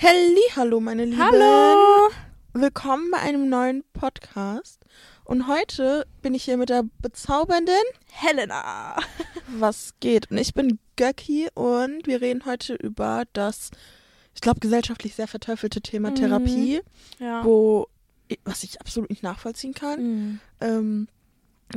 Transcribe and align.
Halli, 0.00 0.40
hallo 0.54 0.80
meine 0.80 1.04
Lieben. 1.04 1.18
Hallo. 1.22 2.10
Willkommen 2.52 3.10
bei 3.10 3.18
einem 3.18 3.48
neuen 3.48 3.82
Podcast. 3.92 4.84
Und 5.24 5.48
heute 5.48 6.06
bin 6.22 6.34
ich 6.34 6.44
hier 6.44 6.56
mit 6.56 6.68
der 6.68 6.84
bezaubernden 7.00 7.74
Helena. 8.10 8.96
Was 9.58 9.94
geht? 10.00 10.30
Und 10.30 10.38
ich 10.38 10.54
bin 10.54 10.78
Göcki 10.96 11.48
und 11.54 12.06
wir 12.06 12.20
reden 12.20 12.44
heute 12.44 12.74
über 12.74 13.24
das, 13.32 13.70
ich 14.34 14.40
glaube, 14.40 14.60
gesellschaftlich 14.60 15.14
sehr 15.14 15.28
verteufelte 15.28 15.80
Thema 15.80 16.10
Mhm. 16.10 16.14
Therapie, 16.16 16.80
Ja. 17.18 17.44
wo 17.44 17.88
was 18.44 18.64
ich 18.64 18.80
absolut 18.80 19.08
nicht 19.08 19.22
nachvollziehen 19.22 19.72
kann. 19.72 20.02
Mhm. 20.02 20.40
Ähm, 20.60 21.08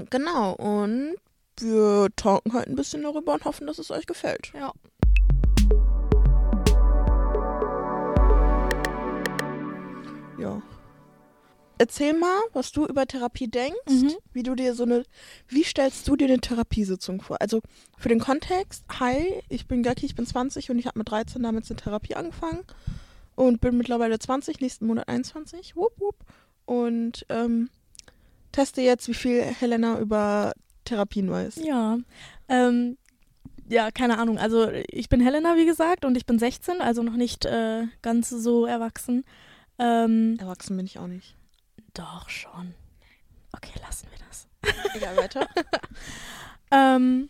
genau, 0.09 0.53
und 0.53 1.15
wir 1.59 2.09
talken 2.15 2.53
heute 2.53 2.69
ein 2.71 2.75
bisschen 2.75 3.03
darüber 3.03 3.33
und 3.33 3.45
hoffen, 3.45 3.67
dass 3.67 3.77
es 3.79 3.91
euch 3.91 4.07
gefällt. 4.07 4.51
Ja. 4.53 4.73
Ja. 10.39 10.61
Erzähl 11.77 12.13
mal, 12.13 12.41
was 12.51 12.73
du 12.73 12.85
über 12.85 13.05
Therapie 13.07 13.47
denkst, 13.47 13.77
Mhm. 13.89 14.11
wie 14.33 14.43
du 14.43 14.53
dir 14.53 14.75
so 14.75 14.83
eine, 14.83 15.03
wie 15.47 15.63
stellst 15.63 16.05
du 16.09 16.17
dir 16.17 16.27
eine 16.27 16.39
Therapiesitzung 16.41 17.21
vor? 17.21 17.37
Also 17.41 17.61
für 17.97 18.09
den 18.09 18.19
Kontext, 18.19 18.83
hi, 18.99 19.41
ich 19.47 19.65
bin 19.65 19.81
Gaki, 19.81 20.05
ich 20.05 20.15
bin 20.15 20.25
20 20.25 20.69
und 20.71 20.77
ich 20.79 20.87
habe 20.87 20.99
mit 20.99 21.09
13 21.09 21.41
damit 21.41 21.69
eine 21.69 21.77
Therapie 21.77 22.15
angefangen 22.15 22.65
und 23.35 23.61
bin 23.61 23.77
mittlerweile 23.77 24.19
20, 24.19 24.59
nächsten 24.59 24.87
Monat 24.87 25.07
21, 25.07 25.77
wupp, 25.77 25.93
wupp, 26.01 26.17
und 26.65 27.25
ähm, 27.29 27.69
teste 28.51 28.81
jetzt, 28.81 29.07
wie 29.07 29.13
viel 29.13 29.41
Helena 29.41 29.99
über 29.99 30.51
Therapien 30.83 31.31
weiß. 31.31 31.61
Ja. 31.63 31.97
Ähm, 32.49 32.97
ja, 33.69 33.89
keine 33.91 34.17
Ahnung. 34.17 34.37
Also 34.37 34.69
ich 34.89 35.07
bin 35.07 35.21
Helena, 35.21 35.55
wie 35.55 35.65
gesagt, 35.65 36.03
und 36.03 36.17
ich 36.17 36.25
bin 36.25 36.39
16, 36.39 36.81
also 36.81 37.03
noch 37.03 37.15
nicht 37.15 37.45
äh, 37.45 37.83
ganz 38.01 38.29
so 38.29 38.65
erwachsen. 38.65 39.23
Ähm, 39.79 40.37
Erwachsen 40.39 40.77
bin 40.77 40.85
ich 40.85 40.99
auch 40.99 41.07
nicht. 41.07 41.35
doch 41.93 42.29
schon. 42.29 42.73
Okay, 43.53 43.79
lassen 43.81 44.07
wir 44.11 44.19
das. 44.27 44.47
Egal, 44.95 45.17
weiter. 45.17 45.47
Ähm, 46.71 47.29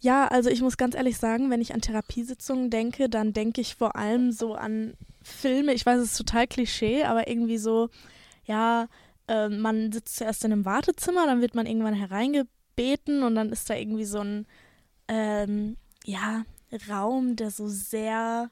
ja, 0.00 0.28
also 0.28 0.50
ich 0.50 0.60
muss 0.60 0.76
ganz 0.76 0.94
ehrlich 0.94 1.18
sagen, 1.18 1.50
wenn 1.50 1.60
ich 1.60 1.74
an 1.74 1.80
Therapiesitzungen 1.80 2.70
denke, 2.70 3.08
dann 3.08 3.32
denke 3.32 3.60
ich 3.60 3.74
vor 3.74 3.96
allem 3.96 4.30
so 4.30 4.54
an 4.54 4.94
Filme. 5.22 5.72
Ich 5.74 5.84
weiß, 5.84 5.98
es 5.98 6.12
ist 6.12 6.18
total 6.18 6.46
Klischee, 6.46 7.02
aber 7.04 7.26
irgendwie 7.28 7.58
so, 7.58 7.90
ja, 8.44 8.86
äh, 9.26 9.48
man 9.48 9.90
sitzt 9.90 10.16
zuerst 10.16 10.44
in 10.44 10.52
einem 10.52 10.64
Wartezimmer, 10.64 11.26
dann 11.26 11.40
wird 11.40 11.56
man 11.56 11.66
irgendwann 11.66 11.94
hereingebeten 11.94 13.24
und 13.24 13.34
dann 13.34 13.50
ist 13.50 13.68
da 13.68 13.74
irgendwie 13.74 14.04
so 14.04 14.20
ein, 14.20 14.46
ähm, 15.08 15.76
ja, 16.04 16.44
Raum, 16.88 17.34
der 17.34 17.50
so 17.50 17.66
sehr 17.66 18.50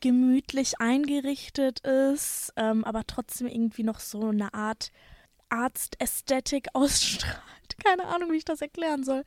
gemütlich 0.00 0.80
eingerichtet 0.80 1.80
ist, 1.80 2.52
ähm, 2.56 2.84
aber 2.84 3.06
trotzdem 3.06 3.46
irgendwie 3.46 3.82
noch 3.82 4.00
so 4.00 4.28
eine 4.28 4.54
Art 4.54 4.92
Arztästhetik 5.48 6.68
ausstrahlt. 6.72 7.38
Keine 7.84 8.06
Ahnung, 8.06 8.32
wie 8.32 8.36
ich 8.36 8.44
das 8.44 8.60
erklären 8.60 9.04
soll. 9.04 9.24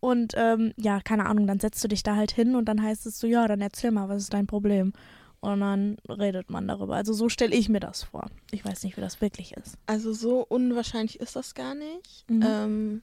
Und 0.00 0.34
ähm, 0.36 0.72
ja, 0.76 1.00
keine 1.00 1.26
Ahnung, 1.26 1.46
dann 1.46 1.60
setzt 1.60 1.82
du 1.82 1.88
dich 1.88 2.02
da 2.02 2.14
halt 2.14 2.30
hin 2.30 2.54
und 2.54 2.66
dann 2.66 2.82
heißt 2.82 3.06
es 3.06 3.18
so, 3.18 3.26
ja, 3.26 3.48
dann 3.48 3.60
erzähl 3.60 3.90
mal, 3.90 4.08
was 4.08 4.22
ist 4.24 4.34
dein 4.34 4.46
Problem? 4.46 4.92
Und 5.40 5.60
dann 5.60 5.96
redet 6.08 6.50
man 6.50 6.66
darüber. 6.66 6.96
Also 6.96 7.12
so 7.12 7.28
stelle 7.28 7.54
ich 7.54 7.68
mir 7.68 7.80
das 7.80 8.04
vor. 8.04 8.26
Ich 8.50 8.64
weiß 8.64 8.82
nicht, 8.82 8.96
wie 8.96 9.00
das 9.00 9.20
wirklich 9.20 9.52
ist. 9.52 9.76
Also 9.86 10.12
so 10.12 10.44
unwahrscheinlich 10.48 11.20
ist 11.20 11.36
das 11.36 11.54
gar 11.54 11.74
nicht. 11.74 12.24
Mhm. 12.28 12.44
Ähm, 12.44 13.02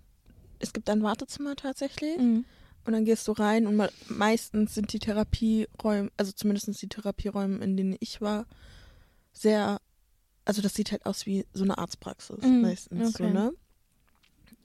es 0.59 0.73
gibt 0.73 0.89
ein 0.89 1.03
Wartezimmer 1.03 1.55
tatsächlich. 1.55 2.17
Mhm. 2.17 2.45
Und 2.85 2.93
dann 2.93 3.05
gehst 3.05 3.27
du 3.27 3.31
rein 3.31 3.65
und 3.65 3.75
me 3.75 3.89
meistens 4.09 4.75
sind 4.75 4.93
die 4.93 4.99
Therapieräume, 4.99 6.11
also 6.17 6.31
zumindest 6.31 6.81
die 6.81 6.87
Therapieräume, 6.87 7.63
in 7.63 7.75
denen 7.75 7.97
ich 7.99 8.21
war, 8.21 8.45
sehr, 9.33 9.81
also 10.45 10.61
das 10.61 10.75
sieht 10.75 10.91
halt 10.91 11.05
aus 11.05 11.25
wie 11.25 11.45
so 11.53 11.63
eine 11.63 11.77
Arztpraxis 11.77 12.41
Mhm, 12.43 12.61
meistens, 12.61 13.13
so, 13.13 13.23
okay. 13.23 13.33
ne? 13.33 13.53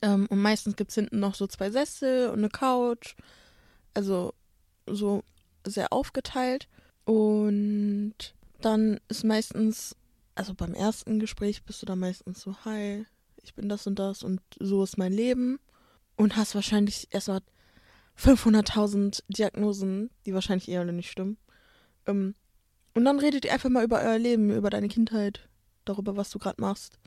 Ähm, 0.02 0.26
und 0.30 0.38
meistens 0.38 0.76
gibt 0.76 0.90
es 0.90 0.94
hinten 0.94 1.18
noch 1.18 1.34
so 1.34 1.46
zwei 1.46 1.70
Sessel 1.70 2.28
und 2.28 2.38
eine 2.38 2.50
Couch, 2.50 3.16
also 3.94 4.34
so 4.86 5.22
sehr 5.66 5.92
aufgeteilt. 5.92 6.68
Und 7.04 8.14
dann 8.60 9.00
ist 9.08 9.24
meistens, 9.24 9.96
also 10.34 10.54
beim 10.54 10.74
ersten 10.74 11.18
Gespräch 11.18 11.64
bist 11.64 11.82
du 11.82 11.86
dann 11.86 11.98
meistens 11.98 12.40
so, 12.40 12.54
hi, 12.64 13.04
ich 13.42 13.54
bin 13.54 13.68
das 13.68 13.86
und 13.86 13.98
das 13.98 14.22
und 14.22 14.40
so 14.58 14.82
ist 14.84 14.98
mein 14.98 15.12
Leben. 15.12 15.58
Und 16.16 16.36
hast 16.36 16.54
wahrscheinlich 16.54 17.08
erstmal 17.10 17.40
500.000 18.20 19.22
Diagnosen, 19.28 20.10
die 20.26 20.34
wahrscheinlich 20.34 20.68
eher 20.68 20.80
alle 20.80 20.92
nicht 20.92 21.10
stimmen. 21.10 21.38
Ähm, 22.06 22.34
und 22.94 23.04
dann 23.04 23.18
redet 23.18 23.44
ihr 23.44 23.52
einfach 23.52 23.70
mal 23.70 23.84
über 23.84 24.00
euer 24.00 24.18
Leben, 24.18 24.50
über 24.50 24.70
deine 24.70 24.88
Kindheit, 24.88 25.48
darüber, 25.84 26.16
was 26.16 26.30
du 26.30 26.38
gerade 26.38 26.60
machst. 26.60 26.98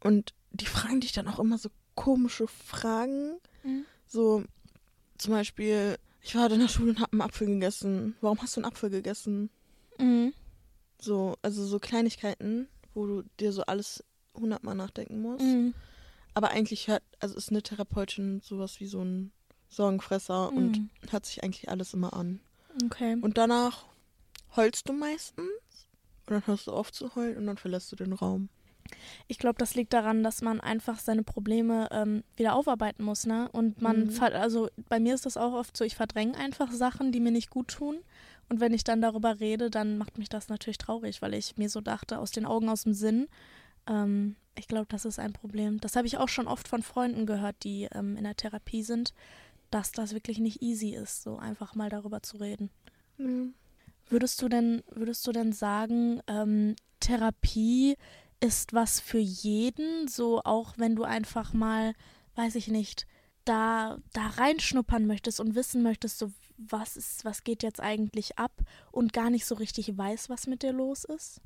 Und 0.00 0.34
die 0.50 0.66
fragen 0.66 1.00
dich 1.00 1.12
dann 1.12 1.28
auch 1.28 1.38
immer 1.38 1.58
so 1.58 1.68
komische 1.94 2.46
Fragen. 2.46 3.38
Mhm. 3.62 3.84
So, 4.06 4.44
zum 5.18 5.32
Beispiel, 5.32 5.98
ich 6.22 6.34
war 6.34 6.50
in 6.50 6.60
der 6.60 6.68
Schule 6.68 6.90
und 6.90 7.00
hab 7.00 7.12
einen 7.12 7.22
Apfel 7.22 7.46
gegessen. 7.48 8.16
Warum 8.20 8.40
hast 8.40 8.56
du 8.56 8.60
einen 8.60 8.70
Apfel 8.70 8.90
gegessen? 8.90 9.50
Mhm. 9.98 10.32
So, 11.00 11.36
also 11.42 11.64
so 11.66 11.78
Kleinigkeiten, 11.78 12.68
wo 12.94 13.06
du 13.06 13.22
dir 13.40 13.52
so 13.52 13.62
alles 13.62 14.04
hundertmal 14.34 14.74
nachdenken 14.74 15.20
musst. 15.20 15.44
Mhm. 15.44 15.74
Aber 16.34 16.50
eigentlich 16.50 16.88
hört, 16.88 17.02
also 17.20 17.36
ist 17.36 17.50
eine 17.50 17.62
Therapeutin 17.62 18.40
sowas 18.40 18.80
wie 18.80 18.86
so 18.86 19.02
ein 19.02 19.32
Sorgenfresser 19.72 20.48
und 20.52 20.78
Mhm. 20.78 20.90
hört 21.10 21.26
sich 21.26 21.42
eigentlich 21.42 21.68
alles 21.68 21.94
immer 21.94 22.12
an. 22.12 22.40
Okay. 22.84 23.16
Und 23.20 23.38
danach 23.38 23.84
heulst 24.56 24.88
du 24.88 24.92
meistens 24.92 25.46
und 26.26 26.30
dann 26.34 26.46
hörst 26.46 26.66
du 26.66 26.72
auf 26.72 26.92
zu 26.92 27.14
heulen 27.14 27.36
und 27.38 27.46
dann 27.46 27.56
verlässt 27.56 27.90
du 27.92 27.96
den 27.96 28.12
Raum. 28.12 28.48
Ich 29.26 29.38
glaube, 29.38 29.58
das 29.58 29.74
liegt 29.74 29.92
daran, 29.92 30.22
dass 30.22 30.42
man 30.42 30.60
einfach 30.60 30.98
seine 30.98 31.22
Probleme 31.22 31.88
ähm, 31.92 32.24
wieder 32.36 32.54
aufarbeiten 32.54 33.04
muss, 33.04 33.24
ne? 33.26 33.48
Und 33.52 33.80
man, 33.80 34.04
Mhm. 34.08 34.20
also 34.20 34.68
bei 34.88 35.00
mir 35.00 35.14
ist 35.14 35.24
das 35.24 35.36
auch 35.36 35.54
oft 35.54 35.76
so, 35.76 35.84
ich 35.84 35.96
verdränge 35.96 36.36
einfach 36.36 36.70
Sachen, 36.72 37.12
die 37.12 37.20
mir 37.20 37.30
nicht 37.30 37.48
gut 37.48 37.68
tun. 37.68 37.98
Und 38.50 38.60
wenn 38.60 38.74
ich 38.74 38.84
dann 38.84 39.00
darüber 39.00 39.40
rede, 39.40 39.70
dann 39.70 39.96
macht 39.96 40.18
mich 40.18 40.28
das 40.28 40.48
natürlich 40.48 40.76
traurig, 40.78 41.22
weil 41.22 41.32
ich 41.32 41.56
mir 41.56 41.70
so 41.70 41.80
dachte, 41.80 42.18
aus 42.18 42.32
den 42.32 42.44
Augen, 42.44 42.68
aus 42.68 42.82
dem 42.82 42.92
Sinn. 42.92 43.28
Ähm, 43.86 44.36
ich 44.58 44.68
glaube, 44.68 44.86
das 44.90 45.06
ist 45.06 45.18
ein 45.18 45.32
Problem. 45.32 45.80
Das 45.80 45.96
habe 45.96 46.06
ich 46.06 46.18
auch 46.18 46.28
schon 46.28 46.46
oft 46.46 46.68
von 46.68 46.82
Freunden 46.82 47.24
gehört, 47.24 47.56
die 47.64 47.88
ähm, 47.94 48.16
in 48.18 48.24
der 48.24 48.36
Therapie 48.36 48.82
sind, 48.82 49.14
dass 49.72 49.90
das 49.90 50.12
wirklich 50.12 50.38
nicht 50.38 50.62
easy 50.62 50.90
ist, 50.94 51.22
so 51.22 51.38
einfach 51.38 51.74
mal 51.74 51.88
darüber 51.88 52.22
zu 52.22 52.36
reden. 52.36 52.70
Ja. 53.18 53.26
Würdest 54.08 54.40
du 54.42 54.48
denn, 54.48 54.82
würdest 54.90 55.26
du 55.26 55.32
denn 55.32 55.52
sagen, 55.52 56.20
ähm, 56.26 56.76
Therapie 57.00 57.96
ist 58.40 58.74
was 58.74 59.00
für 59.00 59.18
jeden, 59.18 60.08
so 60.08 60.42
auch 60.44 60.74
wenn 60.76 60.96
du 60.96 61.04
einfach 61.04 61.52
mal, 61.52 61.94
weiß 62.34 62.56
ich 62.56 62.68
nicht, 62.68 63.06
da, 63.44 63.98
da 64.12 64.26
reinschnuppern 64.28 65.06
möchtest 65.06 65.40
und 65.40 65.54
wissen 65.54 65.82
möchtest, 65.82 66.18
so 66.18 66.30
was 66.58 66.96
ist, 66.96 67.24
was 67.24 67.42
geht 67.42 67.62
jetzt 67.62 67.80
eigentlich 67.80 68.38
ab 68.38 68.52
und 68.90 69.12
gar 69.12 69.30
nicht 69.30 69.46
so 69.46 69.54
richtig 69.54 69.96
weiß, 69.96 70.28
was 70.28 70.46
mit 70.46 70.62
dir 70.62 70.72
los 70.72 71.04
ist? 71.04 71.40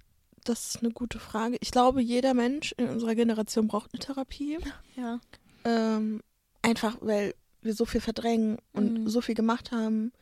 Das 0.44 0.74
ist 0.74 0.82
eine 0.82 0.92
gute 0.92 1.18
Frage. 1.18 1.56
Ich 1.60 1.70
glaube, 1.70 2.02
jeder 2.02 2.34
Mensch 2.34 2.72
in 2.76 2.88
unserer 2.88 3.14
Generation 3.14 3.66
braucht 3.66 3.92
eine 3.92 4.00
Therapie. 4.00 4.58
Ja. 4.96 5.20
Ähm, 5.64 6.22
einfach, 6.62 6.98
weil 7.00 7.34
wir 7.66 7.74
so 7.74 7.84
viel 7.84 8.00
verdrängen 8.00 8.58
und 8.72 9.00
Mhm. 9.00 9.08
so 9.08 9.20
viel 9.20 9.34
gemacht 9.34 9.72
haben. 9.72 10.12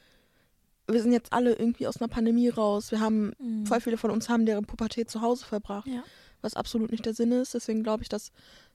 Wir 0.88 1.00
sind 1.00 1.12
jetzt 1.12 1.32
alle 1.32 1.54
irgendwie 1.54 1.86
aus 1.86 1.98
einer 1.98 2.08
Pandemie 2.08 2.48
raus. 2.48 2.90
Wir 2.90 3.00
haben, 3.00 3.32
voll 3.66 3.80
viele 3.80 3.96
von 3.96 4.10
uns 4.10 4.28
haben 4.28 4.44
deren 4.46 4.66
Pubertät 4.66 5.10
zu 5.10 5.20
Hause 5.22 5.44
verbracht, 5.46 5.86
Ja. 5.88 6.02
was 6.42 6.54
absolut 6.54 6.90
nicht 6.90 7.06
der 7.06 7.14
Sinn 7.14 7.32
ist. 7.32 7.54
Deswegen 7.54 7.82
glaube 7.82 8.02
ich, 8.02 8.08
dass 8.08 8.32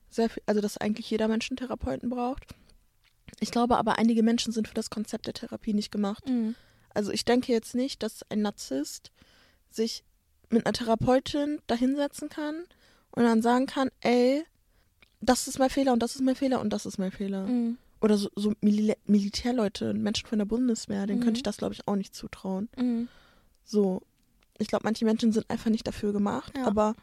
sehr 0.09 0.29
viel, 0.29 0.41
also 0.47 0.59
dass 0.61 0.77
eigentlich 0.77 1.09
jeder 1.09 1.27
Mensch 1.27 1.49
einen 1.51 1.57
Therapeuten 1.57 2.09
braucht. 2.09 2.45
Ich 3.39 3.51
glaube 3.51 3.77
aber, 3.77 3.99
einige 3.99 4.23
Menschen 4.23 4.51
sind 4.51 4.67
für 4.67 4.73
das 4.73 4.89
Konzept 4.89 5.27
der 5.27 5.35
Therapie 5.35 5.73
nicht 5.75 5.91
gemacht. 5.91 6.27
Mhm. 6.27 6.55
Also 6.95 7.11
ich 7.11 7.25
denke 7.25 7.51
jetzt 7.51 7.75
nicht, 7.75 8.01
dass 8.01 8.23
ein 8.31 8.41
Narzisst 8.41 9.11
sich 9.69 10.03
mit 10.49 10.65
einer 10.65 10.73
Therapeutin 10.73 11.59
dahinsetzen 11.67 12.27
kann 12.29 12.63
und 13.11 13.23
dann 13.23 13.43
sagen 13.43 13.67
kann, 13.67 13.89
ey, 14.01 14.43
das 15.21 15.47
ist 15.47 15.59
mein 15.59 15.69
Fehler 15.69 15.93
und 15.93 16.01
das 16.01 16.15
ist 16.15 16.21
mein 16.21 16.35
Fehler 16.35 16.59
und 16.59 16.71
das 16.73 16.87
ist 16.87 16.97
mein 16.97 17.11
Fehler. 17.11 17.45
Mhm. 17.45 17.77
Oder 18.01 18.17
so, 18.17 18.29
so 18.35 18.53
Mil 18.61 18.95
Militärleute, 19.05 19.93
Menschen 19.93 20.27
von 20.27 20.39
der 20.39 20.45
Bundeswehr, 20.45 21.05
denen 21.05 21.19
Mhm. 21.19 21.23
könnte 21.23 21.39
ich 21.39 21.43
das, 21.43 21.57
glaube 21.57 21.73
ich, 21.73 21.87
auch 21.87 21.95
nicht 21.95 22.15
zutrauen. 22.15 22.69
Mhm. 22.77 23.09
So, 23.65 24.01
ich 24.57 24.67
glaube, 24.67 24.83
manche 24.85 25.05
Menschen 25.05 25.31
sind 25.33 25.49
einfach 25.49 25.69
nicht 25.69 25.85
dafür 25.87 26.13
gemacht, 26.13 26.55
Ja. 26.57 26.65
aber 26.65 26.95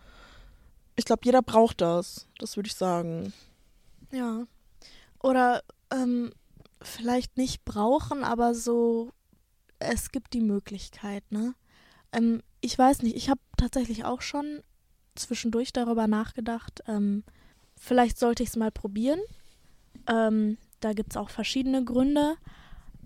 ich 0.97 1.05
glaube, 1.05 1.23
jeder 1.25 1.43
braucht 1.43 1.81
das. 1.81 2.27
Das 2.39 2.57
würde 2.57 2.69
ich 2.69 2.75
sagen. 2.75 3.33
Ja. 4.11 4.47
Oder 5.23 5.63
ähm, 5.93 6.33
vielleicht 6.81 7.37
nicht 7.37 7.65
brauchen, 7.65 8.25
aber 8.25 8.55
so, 8.55 9.13
es 9.79 10.11
gibt 10.11 10.33
die 10.33 10.41
Möglichkeit, 10.41 11.25
ne? 11.31 11.55
Ähm, 12.13 12.43
ich 12.63 12.79
weiß 12.79 13.03
nicht, 13.03 13.17
ich 13.17 13.29
habe 13.29 13.41
tatsächlich 13.59 14.05
auch 14.05 14.23
schon 14.23 14.63
zwischendurch 15.15 15.73
darüber 15.73 16.07
nachgedacht, 16.07 16.83
ähm, 16.87 17.25
vielleicht 17.79 18.19
sollte 18.19 18.43
ich 18.43 18.51
es 18.51 18.57
mal 18.57 18.71
probieren. 18.71 19.21
Ähm, 20.09 20.57
da 20.87 20.93
gibt 20.93 21.13
es 21.13 21.17
auch 21.17 21.31
verschiedene 21.31 21.85
Gründe. 21.85 22.37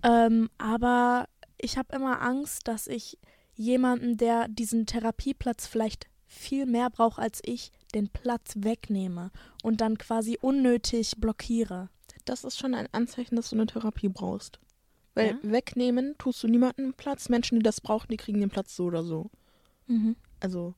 Ähm, 0.03 0.49
aber 0.57 1.27
ich 1.57 1.77
habe 1.77 1.95
immer 1.95 2.21
Angst, 2.21 2.67
dass 2.67 2.87
ich 2.87 3.17
jemanden, 3.55 4.17
der 4.17 4.47
diesen 4.47 4.85
Therapieplatz 4.85 5.67
vielleicht 5.67 6.07
viel 6.27 6.65
mehr 6.65 6.89
braucht 6.89 7.19
als 7.19 7.41
ich, 7.43 7.71
den 7.93 8.07
Platz 8.07 8.53
wegnehme 8.57 9.31
und 9.63 9.81
dann 9.81 9.97
quasi 9.97 10.37
unnötig 10.41 11.15
blockiere. 11.17 11.89
Das 12.25 12.43
ist 12.43 12.57
schon 12.57 12.73
ein 12.73 12.87
Anzeichen, 12.93 13.35
dass 13.35 13.49
du 13.49 13.55
eine 13.55 13.65
Therapie 13.65 14.09
brauchst. 14.09 14.59
Weil 15.13 15.31
Ja? 15.31 15.37
wegnehmen 15.41 16.15
tust 16.17 16.41
du 16.43 16.47
niemandem 16.47 16.93
Platz. 16.93 17.27
Menschen, 17.27 17.59
die 17.59 17.63
das 17.63 17.81
brauchen, 17.81 18.07
die 18.09 18.17
kriegen 18.17 18.39
den 18.39 18.49
Platz 18.49 18.75
so 18.75 18.85
oder 18.85 19.03
so. 19.03 19.29
Mhm. 19.87 20.15
Also, 20.39 20.73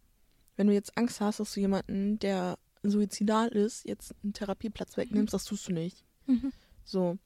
wenn 0.55 0.67
du 0.67 0.73
jetzt 0.73 0.97
Angst 0.97 1.21
hast, 1.21 1.39
dass 1.39 1.53
du 1.53 1.59
jemanden, 1.59 2.17
der 2.19 2.57
suizidal 2.81 3.49
ist, 3.49 3.85
jetzt 3.85 4.15
einen 4.23 4.33
Therapieplatz 4.33 4.97
wegnimmst, 4.97 5.33
das 5.33 5.45
tust 5.45 5.67
du 5.67 5.73
nicht. 5.73 6.03
Mhm. 6.25 6.51
So. 6.85 7.17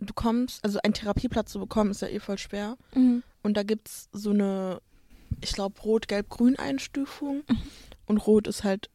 Du 0.00 0.12
kommst, 0.12 0.64
also 0.64 0.78
einen 0.82 0.92
Therapieplatz 0.94 1.52
zu 1.52 1.60
bekommen, 1.60 1.90
ist 1.92 2.02
ja 2.02 2.08
eh 2.08 2.18
voll 2.20 2.38
schwer. 2.38 2.76
Mhm. 2.94 3.22
Und 3.42 3.56
da 3.56 3.62
gibt's 3.62 4.08
so 4.12 4.30
eine, 4.30 4.80
ich 5.40 5.52
glaube, 5.52 5.80
Rot-Gelb-Grün-Einstufung. 5.82 7.42
Und 8.06 8.18
Rot 8.18 8.46
ist 8.46 8.64
halt 8.64 8.90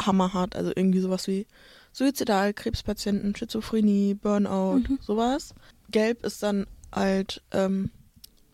hammerhart. 0.00 0.56
Also 0.56 0.72
irgendwie 0.74 1.00
sowas 1.00 1.26
wie 1.28 1.46
Suizidal, 1.92 2.54
Krebspatienten, 2.54 3.34
Schizophrenie, 3.36 4.14
Burnout, 4.14 4.80
Mhm. 4.88 4.98
sowas. 5.00 5.54
Gelb 5.90 6.24
ist 6.24 6.42
dann 6.42 6.66
halt 6.92 7.42
ähm, 7.52 7.90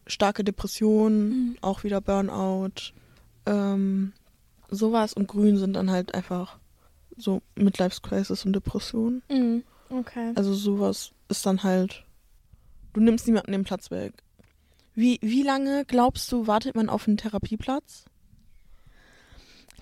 starke 0.07 0.43
Depression, 0.45 1.29
Mhm. 1.29 1.57
auch 1.61 1.85
wieder 1.85 2.01
Burnout, 2.01 2.93
ähm, 3.47 4.13
sowas. 4.71 5.13
Und 5.15 5.29
Grün 5.29 5.57
sind 5.59 5.75
dann 5.75 5.91
halt 5.91 6.15
einfach 6.15 6.59
so 7.17 7.43
Midlife-Crisis 7.55 8.45
und 8.47 8.53
Depression. 8.55 9.23
Okay. 9.91 10.33
Also 10.37 10.55
sowas 10.55 11.13
ist 11.29 11.45
dann 11.45 11.63
halt, 11.63 12.05
du 12.93 13.01
nimmst 13.01 13.27
niemanden 13.27 13.53
den 13.53 13.65
Platz 13.65 13.91
weg. 13.91 14.13
Wie, 14.95 15.19
wie 15.23 15.43
lange 15.43 15.85
glaubst 15.85 16.31
du, 16.33 16.47
wartet 16.47 16.75
man 16.75 16.89
auf 16.89 17.07
einen 17.07 17.17
Therapieplatz? 17.17 18.05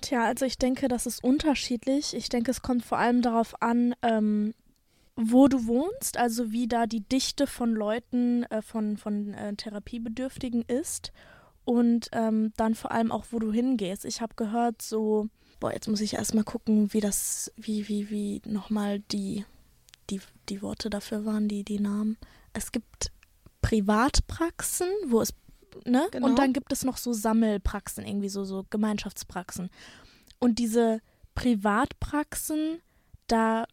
Tja, 0.00 0.24
also 0.24 0.44
ich 0.44 0.58
denke, 0.58 0.88
das 0.88 1.06
ist 1.06 1.22
unterschiedlich. 1.24 2.14
Ich 2.14 2.28
denke, 2.28 2.50
es 2.50 2.62
kommt 2.62 2.84
vor 2.84 2.98
allem 2.98 3.22
darauf 3.22 3.60
an, 3.62 3.94
ähm, 4.02 4.54
wo 5.16 5.48
du 5.48 5.66
wohnst, 5.66 6.16
also 6.16 6.52
wie 6.52 6.68
da 6.68 6.86
die 6.86 7.00
Dichte 7.00 7.46
von 7.46 7.74
Leuten, 7.74 8.44
äh, 8.44 8.62
von, 8.62 8.96
von 8.96 9.34
äh, 9.34 9.54
Therapiebedürftigen 9.54 10.62
ist 10.62 11.12
und 11.64 12.08
ähm, 12.12 12.52
dann 12.56 12.76
vor 12.76 12.92
allem 12.92 13.10
auch, 13.10 13.26
wo 13.30 13.40
du 13.40 13.52
hingehst. 13.52 14.04
Ich 14.04 14.20
habe 14.20 14.34
gehört, 14.36 14.80
so, 14.80 15.28
boah, 15.58 15.72
jetzt 15.72 15.88
muss 15.88 16.00
ich 16.00 16.14
erstmal 16.14 16.44
gucken, 16.44 16.92
wie 16.92 17.00
das, 17.00 17.52
wie, 17.56 17.88
wie, 17.88 18.10
wie 18.10 18.42
nochmal 18.46 19.00
die, 19.00 19.44
die, 20.10 20.20
die 20.48 20.62
Worte 20.62 20.90
dafür 20.90 21.24
waren, 21.24 21.48
die, 21.48 21.64
die 21.64 21.80
Namen. 21.80 22.16
Es 22.52 22.72
gibt 22.72 23.12
Privatpraxen, 23.62 24.88
wo 25.06 25.20
es, 25.20 25.34
ne? 25.84 26.06
Genau. 26.10 26.26
Und 26.26 26.38
dann 26.38 26.52
gibt 26.52 26.72
es 26.72 26.84
noch 26.84 26.96
so 26.96 27.12
Sammelpraxen, 27.12 28.06
irgendwie 28.06 28.28
so, 28.28 28.44
so 28.44 28.64
Gemeinschaftspraxen. 28.70 29.70
Und 30.38 30.58
diese 30.58 31.00
Privatpraxen, 31.34 32.80
da 33.26 33.66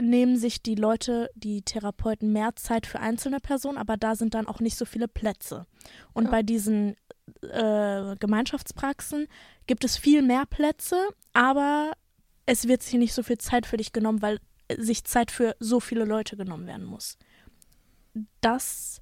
nehmen 0.00 0.36
sich 0.36 0.62
die 0.62 0.74
Leute, 0.74 1.30
die 1.34 1.62
Therapeuten, 1.62 2.32
mehr 2.32 2.54
Zeit 2.56 2.86
für 2.86 3.00
einzelne 3.00 3.40
Personen, 3.40 3.78
aber 3.78 3.96
da 3.96 4.14
sind 4.14 4.34
dann 4.34 4.46
auch 4.46 4.60
nicht 4.60 4.76
so 4.76 4.84
viele 4.84 5.08
Plätze. 5.08 5.66
Und 6.12 6.24
Ja. 6.24 6.30
bei 6.30 6.42
diesen 6.42 6.96
äh, 7.42 8.14
Gemeinschaftspraxen 8.18 9.26
gibt 9.66 9.84
es 9.84 9.96
viel 9.96 10.22
mehr 10.22 10.46
Plätze, 10.46 11.08
aber 11.32 11.92
es 12.44 12.68
wird 12.68 12.82
sich 12.82 12.94
nicht 12.94 13.14
so 13.14 13.22
viel 13.22 13.38
Zeit 13.38 13.66
für 13.66 13.76
dich 13.78 13.92
genommen, 13.92 14.22
weil 14.22 14.38
sich 14.76 15.04
Zeit 15.04 15.30
für 15.30 15.56
so 15.60 15.80
viele 15.80 16.04
Leute 16.04 16.36
genommen 16.36 16.66
werden 16.66 16.86
muss. 16.86 17.18
Das, 18.40 19.00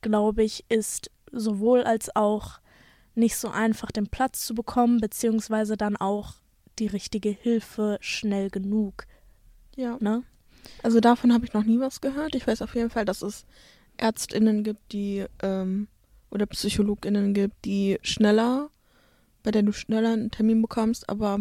glaube 0.00 0.44
ich, 0.44 0.64
ist 0.68 1.10
sowohl 1.30 1.82
als 1.82 2.14
auch 2.14 2.60
nicht 3.14 3.36
so 3.36 3.48
einfach, 3.48 3.90
den 3.90 4.06
Platz 4.06 4.46
zu 4.46 4.54
bekommen, 4.54 5.00
beziehungsweise 5.00 5.76
dann 5.76 5.96
auch 5.96 6.34
die 6.78 6.86
richtige 6.86 7.28
Hilfe 7.28 7.98
schnell 8.00 8.50
genug. 8.50 9.06
Ja. 9.76 9.98
Ne? 10.00 10.22
Also 10.82 11.00
davon 11.00 11.32
habe 11.32 11.44
ich 11.44 11.52
noch 11.52 11.64
nie 11.64 11.80
was 11.80 12.00
gehört. 12.00 12.34
Ich 12.34 12.46
weiß 12.46 12.62
auf 12.62 12.74
jeden 12.74 12.90
Fall, 12.90 13.04
dass 13.04 13.22
es 13.22 13.44
ÄrztInnen 13.98 14.64
gibt, 14.64 14.92
die 14.92 15.26
ähm, 15.42 15.88
oder 16.30 16.46
PsychologInnen 16.46 17.34
gibt, 17.34 17.64
die 17.64 17.98
schneller, 18.02 18.70
bei 19.42 19.50
der 19.50 19.62
du 19.62 19.72
schneller 19.72 20.12
einen 20.12 20.30
Termin 20.30 20.62
bekommst, 20.62 21.08
aber 21.08 21.40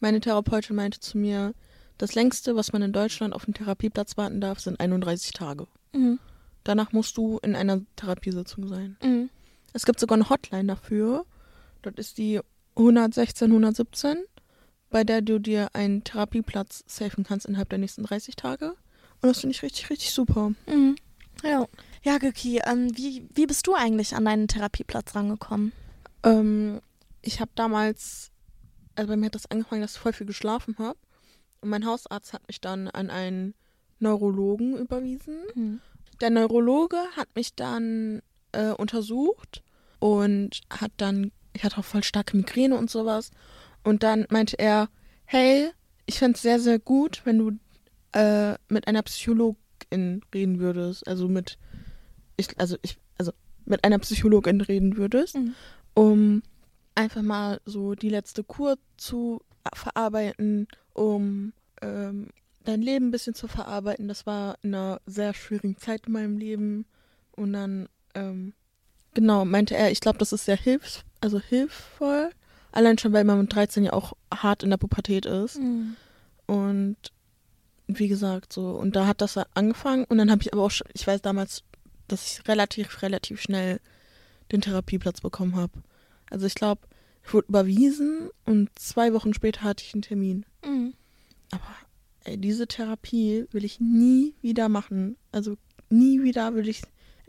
meine 0.00 0.20
Therapeutin 0.20 0.76
meinte 0.76 0.98
zu 1.00 1.18
mir, 1.18 1.54
das 1.98 2.14
längste, 2.14 2.56
was 2.56 2.72
man 2.72 2.82
in 2.82 2.92
Deutschland 2.92 3.34
auf 3.34 3.46
einen 3.46 3.54
Therapieplatz 3.54 4.16
warten 4.16 4.40
darf, 4.40 4.60
sind 4.60 4.80
31 4.80 5.32
Tage. 5.32 5.66
Mhm. 5.92 6.18
Danach 6.64 6.92
musst 6.92 7.16
du 7.16 7.38
in 7.42 7.54
einer 7.54 7.82
Therapiesitzung 7.96 8.68
sein. 8.68 8.96
Mhm. 9.02 9.30
Es 9.72 9.84
gibt 9.84 10.00
sogar 10.00 10.16
eine 10.16 10.30
Hotline 10.30 10.66
dafür. 10.66 11.26
Dort 11.82 11.98
ist 11.98 12.18
die 12.18 12.40
116 12.76 13.50
117, 13.50 14.24
bei 14.90 15.04
der 15.04 15.22
du 15.22 15.38
dir 15.38 15.68
einen 15.74 16.02
Therapieplatz 16.02 16.84
safen 16.86 17.24
kannst 17.24 17.46
innerhalb 17.46 17.68
der 17.68 17.78
nächsten 17.78 18.04
30 18.04 18.36
Tage. 18.36 18.74
Und 19.20 19.28
das 19.28 19.40
finde 19.40 19.54
ich 19.54 19.62
richtig, 19.62 19.90
richtig 19.90 20.10
super. 20.10 20.52
Mhm. 20.66 20.96
Ja. 21.42 21.66
Ja, 22.02 22.18
Göki, 22.18 22.60
ähm, 22.64 22.96
wie, 22.96 23.28
wie 23.34 23.46
bist 23.46 23.66
du 23.66 23.74
eigentlich 23.74 24.14
an 24.14 24.24
deinen 24.24 24.48
Therapieplatz 24.48 25.14
rangekommen? 25.14 25.72
Ähm, 26.22 26.80
ich 27.22 27.40
habe 27.40 27.50
damals, 27.54 28.30
also 28.94 29.08
bei 29.08 29.16
mir 29.16 29.26
hat 29.26 29.34
das 29.34 29.50
angefangen, 29.50 29.82
dass 29.82 29.94
ich 29.94 30.00
voll 30.00 30.12
viel 30.12 30.26
geschlafen 30.26 30.76
habe. 30.78 30.98
Und 31.64 31.70
mein 31.70 31.86
Hausarzt 31.86 32.34
hat 32.34 32.46
mich 32.46 32.60
dann 32.60 32.88
an 32.88 33.08
einen 33.08 33.54
Neurologen 33.98 34.76
überwiesen. 34.76 35.38
Mhm. 35.54 35.80
Der 36.20 36.28
Neurologe 36.28 36.98
hat 37.16 37.28
mich 37.34 37.54
dann 37.54 38.20
äh, 38.52 38.72
untersucht 38.72 39.62
und 39.98 40.60
hat 40.68 40.92
dann, 40.98 41.32
ich 41.54 41.64
hatte 41.64 41.78
auch 41.78 41.84
voll 41.86 42.04
starke 42.04 42.36
Migräne 42.36 42.76
und 42.76 42.90
sowas. 42.90 43.30
Und 43.82 44.02
dann 44.02 44.26
meinte 44.28 44.58
er, 44.58 44.90
hey, 45.24 45.70
ich 46.04 46.18
fände 46.18 46.36
es 46.36 46.42
sehr, 46.42 46.60
sehr 46.60 46.78
gut, 46.78 47.22
wenn 47.24 47.38
du 47.38 47.52
äh, 48.12 48.58
mit 48.68 48.86
einer 48.86 49.02
Psychologin 49.02 50.20
reden 50.34 50.58
würdest. 50.58 51.08
Also 51.08 51.28
mit, 51.28 51.56
ich, 52.36 52.60
also 52.60 52.76
ich, 52.82 52.98
also 53.16 53.32
mit 53.64 53.84
einer 53.84 54.00
Psychologin 54.00 54.60
reden 54.60 54.98
würdest, 54.98 55.36
Mhm. 55.36 55.54
um 55.94 56.42
einfach 56.94 57.22
mal 57.22 57.62
so 57.64 57.94
die 57.94 58.10
letzte 58.10 58.44
Kur 58.44 58.76
zu 58.98 59.40
verarbeiten, 59.74 60.68
um 60.92 61.52
ähm, 61.80 62.28
dein 62.64 62.82
Leben 62.82 63.08
ein 63.08 63.10
bisschen 63.10 63.34
zu 63.34 63.48
verarbeiten. 63.48 64.08
Das 64.08 64.26
war 64.26 64.56
in 64.62 64.74
einer 64.74 65.00
sehr 65.06 65.34
schwierigen 65.34 65.76
Zeit 65.76 66.06
in 66.06 66.12
meinem 66.12 66.38
Leben. 66.38 66.86
Und 67.32 67.52
dann, 67.52 67.88
ähm, 68.14 68.54
genau, 69.14 69.44
meinte 69.44 69.76
er, 69.76 69.90
ich 69.90 70.00
glaube, 70.00 70.18
das 70.18 70.32
ist 70.32 70.44
sehr 70.44 70.56
hilf 70.56 71.04
also 71.24 71.40
hilfvoll. 71.40 72.30
Allein 72.70 72.98
schon, 72.98 73.12
weil 73.12 73.24
man 73.24 73.40
mit 73.40 73.54
13 73.54 73.84
ja 73.84 73.92
auch 73.92 74.12
hart 74.32 74.62
in 74.62 74.70
der 74.70 74.76
Pubertät 74.76 75.26
ist. 75.26 75.58
Mhm. 75.58 75.96
Und 76.46 76.96
wie 77.86 78.08
gesagt, 78.08 78.52
so, 78.52 78.70
und 78.70 78.94
da 78.94 79.06
hat 79.06 79.20
das 79.20 79.38
angefangen. 79.54 80.04
Und 80.04 80.18
dann 80.18 80.30
habe 80.30 80.42
ich 80.42 80.52
aber 80.52 80.62
auch, 80.62 80.70
schon, 80.70 80.86
ich 80.92 81.06
weiß 81.06 81.22
damals, 81.22 81.62
dass 82.08 82.26
ich 82.26 82.48
relativ, 82.48 83.02
relativ 83.02 83.40
schnell 83.40 83.80
den 84.52 84.60
Therapieplatz 84.60 85.20
bekommen 85.20 85.56
habe. 85.56 85.72
Also 86.30 86.46
ich 86.46 86.54
glaube, 86.54 86.82
ich 87.24 87.32
wurde 87.32 87.48
überwiesen 87.48 88.30
und 88.44 88.70
zwei 88.78 89.12
Wochen 89.14 89.34
später 89.34 89.62
hatte 89.62 89.84
ich 89.84 89.94
einen 89.94 90.02
Termin. 90.02 90.44
Mhm. 90.64 90.94
Aber 91.50 91.74
ey, 92.24 92.36
diese 92.36 92.66
Therapie 92.66 93.46
will 93.50 93.64
ich 93.64 93.80
nie 93.80 94.34
wieder 94.42 94.68
machen. 94.68 95.16
Also 95.32 95.56
nie 95.88 96.22
wieder 96.22 96.54
will 96.54 96.68
ich. 96.68 96.82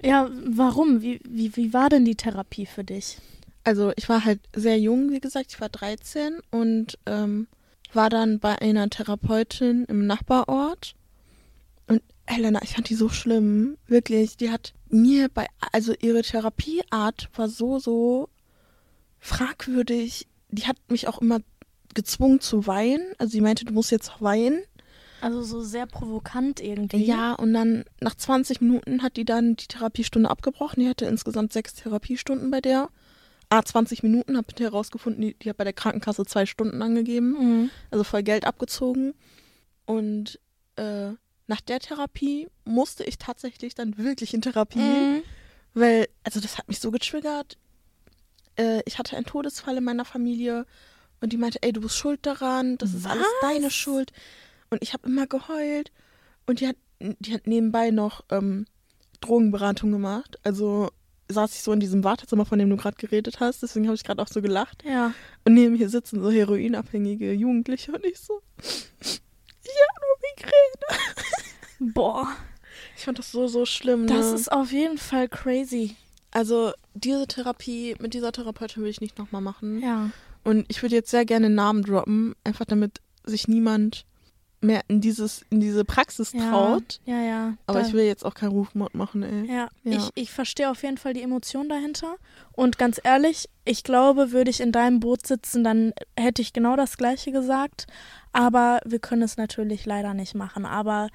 Ja, 0.03 0.29
warum? 0.45 1.01
Wie, 1.01 1.19
wie, 1.27 1.55
wie 1.55 1.73
war 1.73 1.89
denn 1.89 2.05
die 2.05 2.15
Therapie 2.15 2.65
für 2.65 2.83
dich? 2.83 3.17
Also 3.63 3.93
ich 3.95 4.09
war 4.09 4.25
halt 4.25 4.41
sehr 4.53 4.77
jung, 4.77 5.11
wie 5.11 5.19
gesagt, 5.19 5.47
ich 5.53 5.61
war 5.61 5.69
13 5.69 6.37
und 6.51 6.99
ähm, 7.05 7.47
war 7.93 8.09
dann 8.09 8.39
bei 8.39 8.61
einer 8.61 8.89
Therapeutin 8.89 9.85
im 9.85 10.05
Nachbarort. 10.05 10.95
Und 11.87 12.01
Helena, 12.25 12.61
ich 12.61 12.73
fand 12.73 12.89
die 12.89 12.95
so 12.95 13.09
schlimm. 13.09 13.77
Wirklich, 13.87 14.37
die 14.37 14.51
hat 14.51 14.73
mir 14.89 15.29
bei, 15.29 15.47
also 15.71 15.93
ihre 15.99 16.21
Therapieart 16.21 17.29
war 17.35 17.47
so, 17.47 17.79
so 17.79 18.29
fragwürdig. 19.25 20.27
Die 20.49 20.67
hat 20.67 20.77
mich 20.89 21.07
auch 21.07 21.19
immer 21.19 21.39
gezwungen 21.93 22.39
zu 22.39 22.67
weinen. 22.67 23.03
Also 23.17 23.31
sie 23.31 23.41
meinte, 23.41 23.65
du 23.65 23.73
musst 23.73 23.91
jetzt 23.91 24.21
weinen. 24.21 24.61
Also 25.21 25.41
so 25.41 25.61
sehr 25.61 25.87
provokant 25.87 26.59
irgendwie. 26.59 27.03
Ja, 27.03 27.33
und 27.33 27.53
dann 27.53 27.85
nach 27.99 28.15
20 28.15 28.61
Minuten 28.61 29.01
hat 29.01 29.17
die 29.17 29.25
dann 29.25 29.55
die 29.55 29.67
Therapiestunde 29.67 30.29
abgebrochen. 30.29 30.83
Die 30.83 30.89
hatte 30.89 31.05
insgesamt 31.05 31.53
sechs 31.53 31.73
Therapiestunden 31.73 32.51
bei 32.51 32.61
der. 32.61 32.89
Ah, 33.49 33.63
20 33.63 34.03
Minuten, 34.03 34.37
habe 34.37 34.47
ich 34.53 34.59
herausgefunden, 34.59 35.21
die, 35.21 35.33
die 35.35 35.49
hat 35.49 35.57
bei 35.57 35.63
der 35.63 35.73
Krankenkasse 35.73 36.25
zwei 36.25 36.45
Stunden 36.45 36.81
angegeben. 36.81 37.31
Mhm. 37.31 37.69
Also 37.91 38.03
voll 38.03 38.23
Geld 38.23 38.45
abgezogen. 38.45 39.13
Und 39.85 40.39
äh, 40.75 41.11
nach 41.47 41.61
der 41.61 41.79
Therapie 41.79 42.47
musste 42.65 43.03
ich 43.03 43.17
tatsächlich 43.17 43.75
dann 43.75 43.97
wirklich 43.97 44.33
in 44.33 44.41
Therapie. 44.41 44.79
Mhm. 44.79 45.23
Weil, 45.73 46.07
also 46.23 46.39
das 46.39 46.57
hat 46.57 46.67
mich 46.67 46.79
so 46.79 46.91
getriggert. 46.91 47.57
Äh, 48.57 48.81
ich 48.85 48.97
hatte 48.97 49.15
einen 49.17 49.25
Todesfall 49.25 49.77
in 49.77 49.83
meiner 49.83 50.05
Familie 50.05 50.65
und 51.21 51.33
die 51.33 51.37
meinte, 51.37 51.59
ey, 51.61 51.73
du 51.73 51.81
bist 51.81 51.97
schuld 51.97 52.25
daran, 52.25 52.77
das 52.77 52.93
ist 52.93 53.07
alles 53.07 53.25
deine 53.41 53.71
Schuld. 53.71 54.11
Und 54.69 54.81
ich 54.81 54.93
habe 54.93 55.07
immer 55.07 55.27
geheult. 55.27 55.91
Und 56.45 56.59
die 56.59 56.67
hat, 56.67 56.75
die 56.99 57.33
hat 57.33 57.47
nebenbei 57.47 57.91
noch 57.91 58.23
ähm, 58.29 58.65
Drogenberatung 59.21 59.91
gemacht. 59.91 60.37
Also 60.43 60.89
saß 61.27 61.55
ich 61.55 61.63
so 61.63 61.71
in 61.71 61.79
diesem 61.79 62.03
Wartezimmer, 62.03 62.45
von 62.45 62.59
dem 62.59 62.69
du 62.69 62.77
gerade 62.77 62.97
geredet 62.97 63.39
hast. 63.39 63.63
Deswegen 63.63 63.87
habe 63.87 63.95
ich 63.95 64.03
gerade 64.03 64.21
auch 64.21 64.27
so 64.27 64.41
gelacht. 64.41 64.83
Ja. 64.83 65.13
Und 65.43 65.53
neben 65.55 65.77
mir 65.77 65.89
sitzen 65.89 66.21
so 66.21 66.29
heroinabhängige 66.31 67.33
Jugendliche 67.33 67.93
und 67.93 68.05
ich 68.05 68.19
so, 68.19 68.41
ich 68.59 69.21
habe 69.71 70.01
nur 70.01 70.17
Migräne. 70.35 71.93
Boah, 71.93 72.27
Ich 72.95 73.05
fand 73.05 73.19
das 73.19 73.31
so, 73.31 73.47
so 73.47 73.65
schlimm. 73.65 74.07
das 74.07 74.27
ne? 74.29 74.35
ist 74.35 74.51
auf 74.51 74.71
jeden 74.71 74.97
Fall 74.97 75.27
crazy. 75.27 75.95
Also 76.35 76.71
diese 76.93 77.27
Therapie, 77.27 77.95
mit 77.99 78.13
dieser 78.13 78.31
Therapeutin 78.31 78.83
will 78.83 78.89
ich 78.89 79.01
nicht 79.01 79.17
nochmal 79.17 79.41
machen. 79.41 79.81
Ja. 79.81 80.09
Und 80.43 80.65
ich 80.67 80.81
würde 80.81 80.95
jetzt 80.95 81.09
sehr 81.09 81.25
gerne 81.25 81.49
Namen 81.49 81.81
droppen, 81.83 82.35
einfach 82.43 82.65
damit 82.65 82.99
sich 83.23 83.47
niemand 83.47 84.05
mehr 84.61 84.81
in 84.87 84.99
dieses, 85.01 85.45
in 85.49 85.59
diese 85.59 85.85
Praxis 85.85 86.31
Ja, 86.33 86.49
traut. 86.49 86.99
ja, 87.05 87.21
ja. 87.21 87.53
Aber 87.67 87.81
da- 87.81 87.87
ich 87.87 87.93
will 87.93 88.03
jetzt 88.05 88.25
auch 88.25 88.33
keinen 88.33 88.51
Rufmord 88.51 88.95
machen, 88.95 89.21
ey. 89.23 89.45
Ja, 89.47 89.69
Ja. 89.83 89.97
ich, 89.97 90.09
ich 90.15 90.31
verstehe 90.31 90.69
auf 90.71 90.81
jeden 90.83 90.97
Fall 90.97 91.13
die 91.13 91.21
Emotion 91.21 91.69
dahinter. 91.69 92.15
Und 92.53 92.77
ganz 92.77 92.99
ehrlich, 93.03 93.47
ich 93.63 93.83
glaube, 93.83 94.31
würde 94.31 94.49
ich 94.49 94.61
in 94.61 94.71
deinem 94.71 94.99
Boot 94.99 95.25
sitzen, 95.27 95.63
dann 95.63 95.93
hätte 96.17 96.41
ich 96.41 96.51
genau 96.53 96.75
das 96.75 96.97
Gleiche 96.97 97.31
gesagt. 97.31 97.85
Aber 98.33 98.79
wir 98.85 98.99
können 98.99 99.21
es 99.23 99.37
natürlich 99.37 99.85
leider 99.85 100.13
nicht 100.13 100.35
machen. 100.35 100.65
Aber 100.65 101.09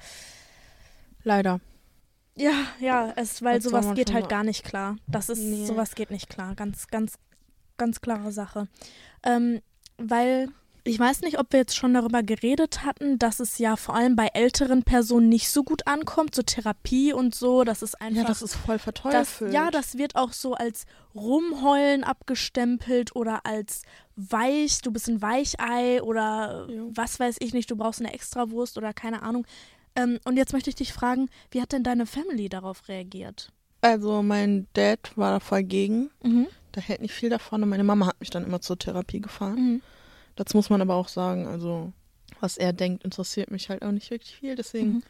Leider. 1.23 1.59
Ja, 2.35 2.53
ja, 2.79 3.13
es, 3.15 3.41
weil 3.43 3.61
soll 3.61 3.71
sowas 3.71 3.95
geht 3.95 4.13
halt 4.13 4.23
ma- 4.25 4.29
gar 4.29 4.43
nicht 4.43 4.63
klar. 4.63 4.97
Das 5.07 5.29
ist, 5.29 5.39
Nee. 5.39 5.65
sowas 5.65 5.95
geht 5.95 6.11
nicht 6.11 6.29
klar. 6.29 6.55
Ganz, 6.55 6.87
ganz, 6.87 7.13
ganz 7.77 8.01
klare 8.01 8.31
Sache. 8.31 8.67
Ähm, 9.23 9.61
weil 9.97 10.49
ich 10.83 10.97
weiß 10.97 11.21
nicht, 11.21 11.37
ob 11.37 11.51
wir 11.53 11.59
jetzt 11.59 11.75
schon 11.75 11.93
darüber 11.93 12.23
geredet 12.23 12.83
hatten, 12.83 13.19
dass 13.19 13.39
es 13.39 13.59
ja 13.59 13.75
vor 13.75 13.93
allem 13.93 14.15
bei 14.15 14.29
älteren 14.33 14.81
Personen 14.81 15.29
nicht 15.29 15.49
so 15.49 15.63
gut 15.63 15.85
ankommt, 15.85 16.33
so 16.33 16.41
Therapie 16.41 17.13
und 17.13 17.35
so, 17.35 17.63
das 17.63 17.83
ist 17.83 18.01
einfach 18.01 18.23
Ja, 18.23 18.27
das 18.27 18.41
ist 18.41 18.55
voll 18.55 18.77
das, 18.77 18.83
verteufelt. 18.83 19.53
ja, 19.53 19.69
das 19.69 19.99
wird 19.99 20.15
auch 20.15 20.33
so 20.33 20.55
als 20.55 20.85
Rumheulen 21.13 22.03
abgestempelt 22.03 23.15
oder 23.15 23.45
als 23.45 23.83
weich, 24.15 24.81
du 24.81 24.91
bist 24.91 25.07
ein 25.07 25.21
Weichei 25.21 26.01
oder 26.01 26.65
Ja. 26.67 26.81
was 26.95 27.19
weiß 27.19 27.35
ich 27.41 27.53
nicht, 27.53 27.69
du 27.69 27.75
brauchst 27.75 27.99
eine 27.99 28.13
Extrawurst 28.13 28.77
oder 28.79 28.91
keine 28.91 29.21
Ahnung. 29.21 29.45
Ähm, 29.95 30.19
und 30.25 30.37
jetzt 30.37 30.53
möchte 30.53 30.69
ich 30.69 30.75
dich 30.75 30.93
fragen, 30.93 31.29
wie 31.51 31.61
hat 31.61 31.71
denn 31.71 31.83
deine 31.83 32.05
Family 32.05 32.49
darauf 32.49 32.87
reagiert? 32.87 33.51
Also 33.81 34.21
mein 34.21 34.67
Dad 34.73 34.99
war 35.17 35.31
da 35.33 35.39
voll 35.39 35.63
gegen. 35.63 36.11
Mhm. 36.23 36.47
Da 36.71 36.81
hält 36.81 37.01
nicht 37.01 37.13
viel 37.13 37.29
davon. 37.29 37.63
Und 37.63 37.69
meine 37.69 37.83
Mama 37.83 38.05
hat 38.07 38.19
mich 38.19 38.29
dann 38.29 38.45
immer 38.45 38.61
zur 38.61 38.77
Therapie 38.77 39.19
gefahren. 39.19 39.55
Mhm. 39.55 39.81
Dazu 40.35 40.55
muss 40.57 40.69
man 40.69 40.81
aber 40.81 40.95
auch 40.95 41.07
sagen, 41.09 41.47
also 41.47 41.91
was 42.39 42.57
er 42.57 42.73
denkt, 42.73 43.03
interessiert 43.03 43.51
mich 43.51 43.69
halt 43.69 43.83
auch 43.83 43.91
nicht 43.91 44.09
wirklich 44.11 44.35
viel. 44.35 44.55
Deswegen 44.55 44.93
Mhm. 44.93 45.03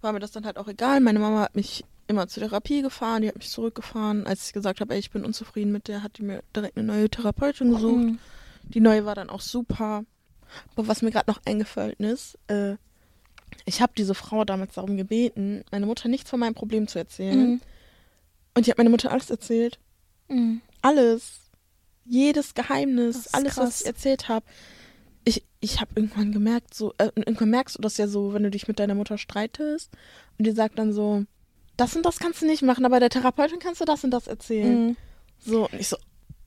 war 0.00 0.12
mir 0.12 0.20
das 0.20 0.30
dann 0.32 0.46
halt 0.46 0.56
auch 0.56 0.68
egal. 0.68 1.00
Meine 1.00 1.18
Mama 1.18 1.40
hat 1.40 1.54
mich 1.56 1.84
immer 2.08 2.28
zur 2.28 2.44
Therapie 2.44 2.82
gefahren, 2.82 3.22
die 3.22 3.28
hat 3.28 3.36
mich 3.36 3.50
zurückgefahren. 3.50 4.26
Als 4.26 4.46
ich 4.46 4.52
gesagt 4.52 4.80
habe, 4.80 4.94
ey, 4.94 5.00
ich 5.00 5.10
bin 5.10 5.24
unzufrieden 5.24 5.72
mit 5.72 5.88
der, 5.88 6.02
hat 6.02 6.18
die 6.18 6.22
mir 6.22 6.42
direkt 6.54 6.76
eine 6.78 6.86
neue 6.86 7.10
Therapeutin 7.10 7.70
gesucht. 7.72 8.04
Mhm. 8.04 8.18
Die 8.62 8.80
neue 8.80 9.04
war 9.04 9.14
dann 9.14 9.28
auch 9.30 9.40
super. 9.40 10.04
Aber 10.76 10.86
was 10.88 11.02
mir 11.02 11.10
gerade 11.10 11.30
noch 11.30 11.40
eingefallen 11.44 11.96
ist, 11.98 12.38
äh, 12.46 12.76
ich 13.66 13.82
habe 13.82 13.92
diese 13.98 14.14
Frau 14.14 14.44
damals 14.44 14.74
darum 14.74 14.96
gebeten, 14.96 15.64
meine 15.70 15.86
Mutter 15.86 16.08
nichts 16.08 16.30
von 16.30 16.40
meinem 16.40 16.54
Problem 16.54 16.86
zu 16.86 16.98
erzählen. 16.98 17.50
Mhm. 17.50 17.60
Und 18.54 18.66
die 18.66 18.70
hat 18.70 18.78
meine 18.78 18.90
Mutter 18.90 19.10
alles 19.10 19.28
erzählt. 19.28 19.78
Mhm. 20.28 20.62
Alles. 20.80 21.50
Jedes 22.04 22.54
Geheimnis, 22.54 23.26
alles, 23.34 23.54
krass. 23.54 23.66
was 23.66 23.80
ich 23.80 23.86
erzählt 23.86 24.28
habe. 24.28 24.46
Ich, 25.24 25.44
ich 25.58 25.80
habe 25.80 25.90
irgendwann 25.96 26.30
gemerkt, 26.30 26.72
so, 26.72 26.94
äh, 26.98 27.10
irgendwann 27.16 27.50
merkst 27.50 27.76
du 27.76 27.82
das 27.82 27.96
ja 27.96 28.06
so, 28.06 28.32
wenn 28.32 28.44
du 28.44 28.50
dich 28.50 28.68
mit 28.68 28.78
deiner 28.78 28.94
Mutter 28.94 29.18
streitest 29.18 29.90
und 30.38 30.46
die 30.46 30.52
sagt 30.52 30.78
dann 30.78 30.92
so, 30.92 31.24
das 31.76 31.96
und 31.96 32.06
das 32.06 32.20
kannst 32.20 32.42
du 32.42 32.46
nicht 32.46 32.62
machen, 32.62 32.84
aber 32.84 33.00
der 33.00 33.10
Therapeutin 33.10 33.58
kannst 33.58 33.80
du 33.80 33.84
das 33.84 34.04
und 34.04 34.12
das 34.12 34.28
erzählen. 34.28 34.86
Mhm. 34.86 34.96
So, 35.40 35.68
und 35.68 35.80
ich 35.80 35.88
so, 35.88 35.96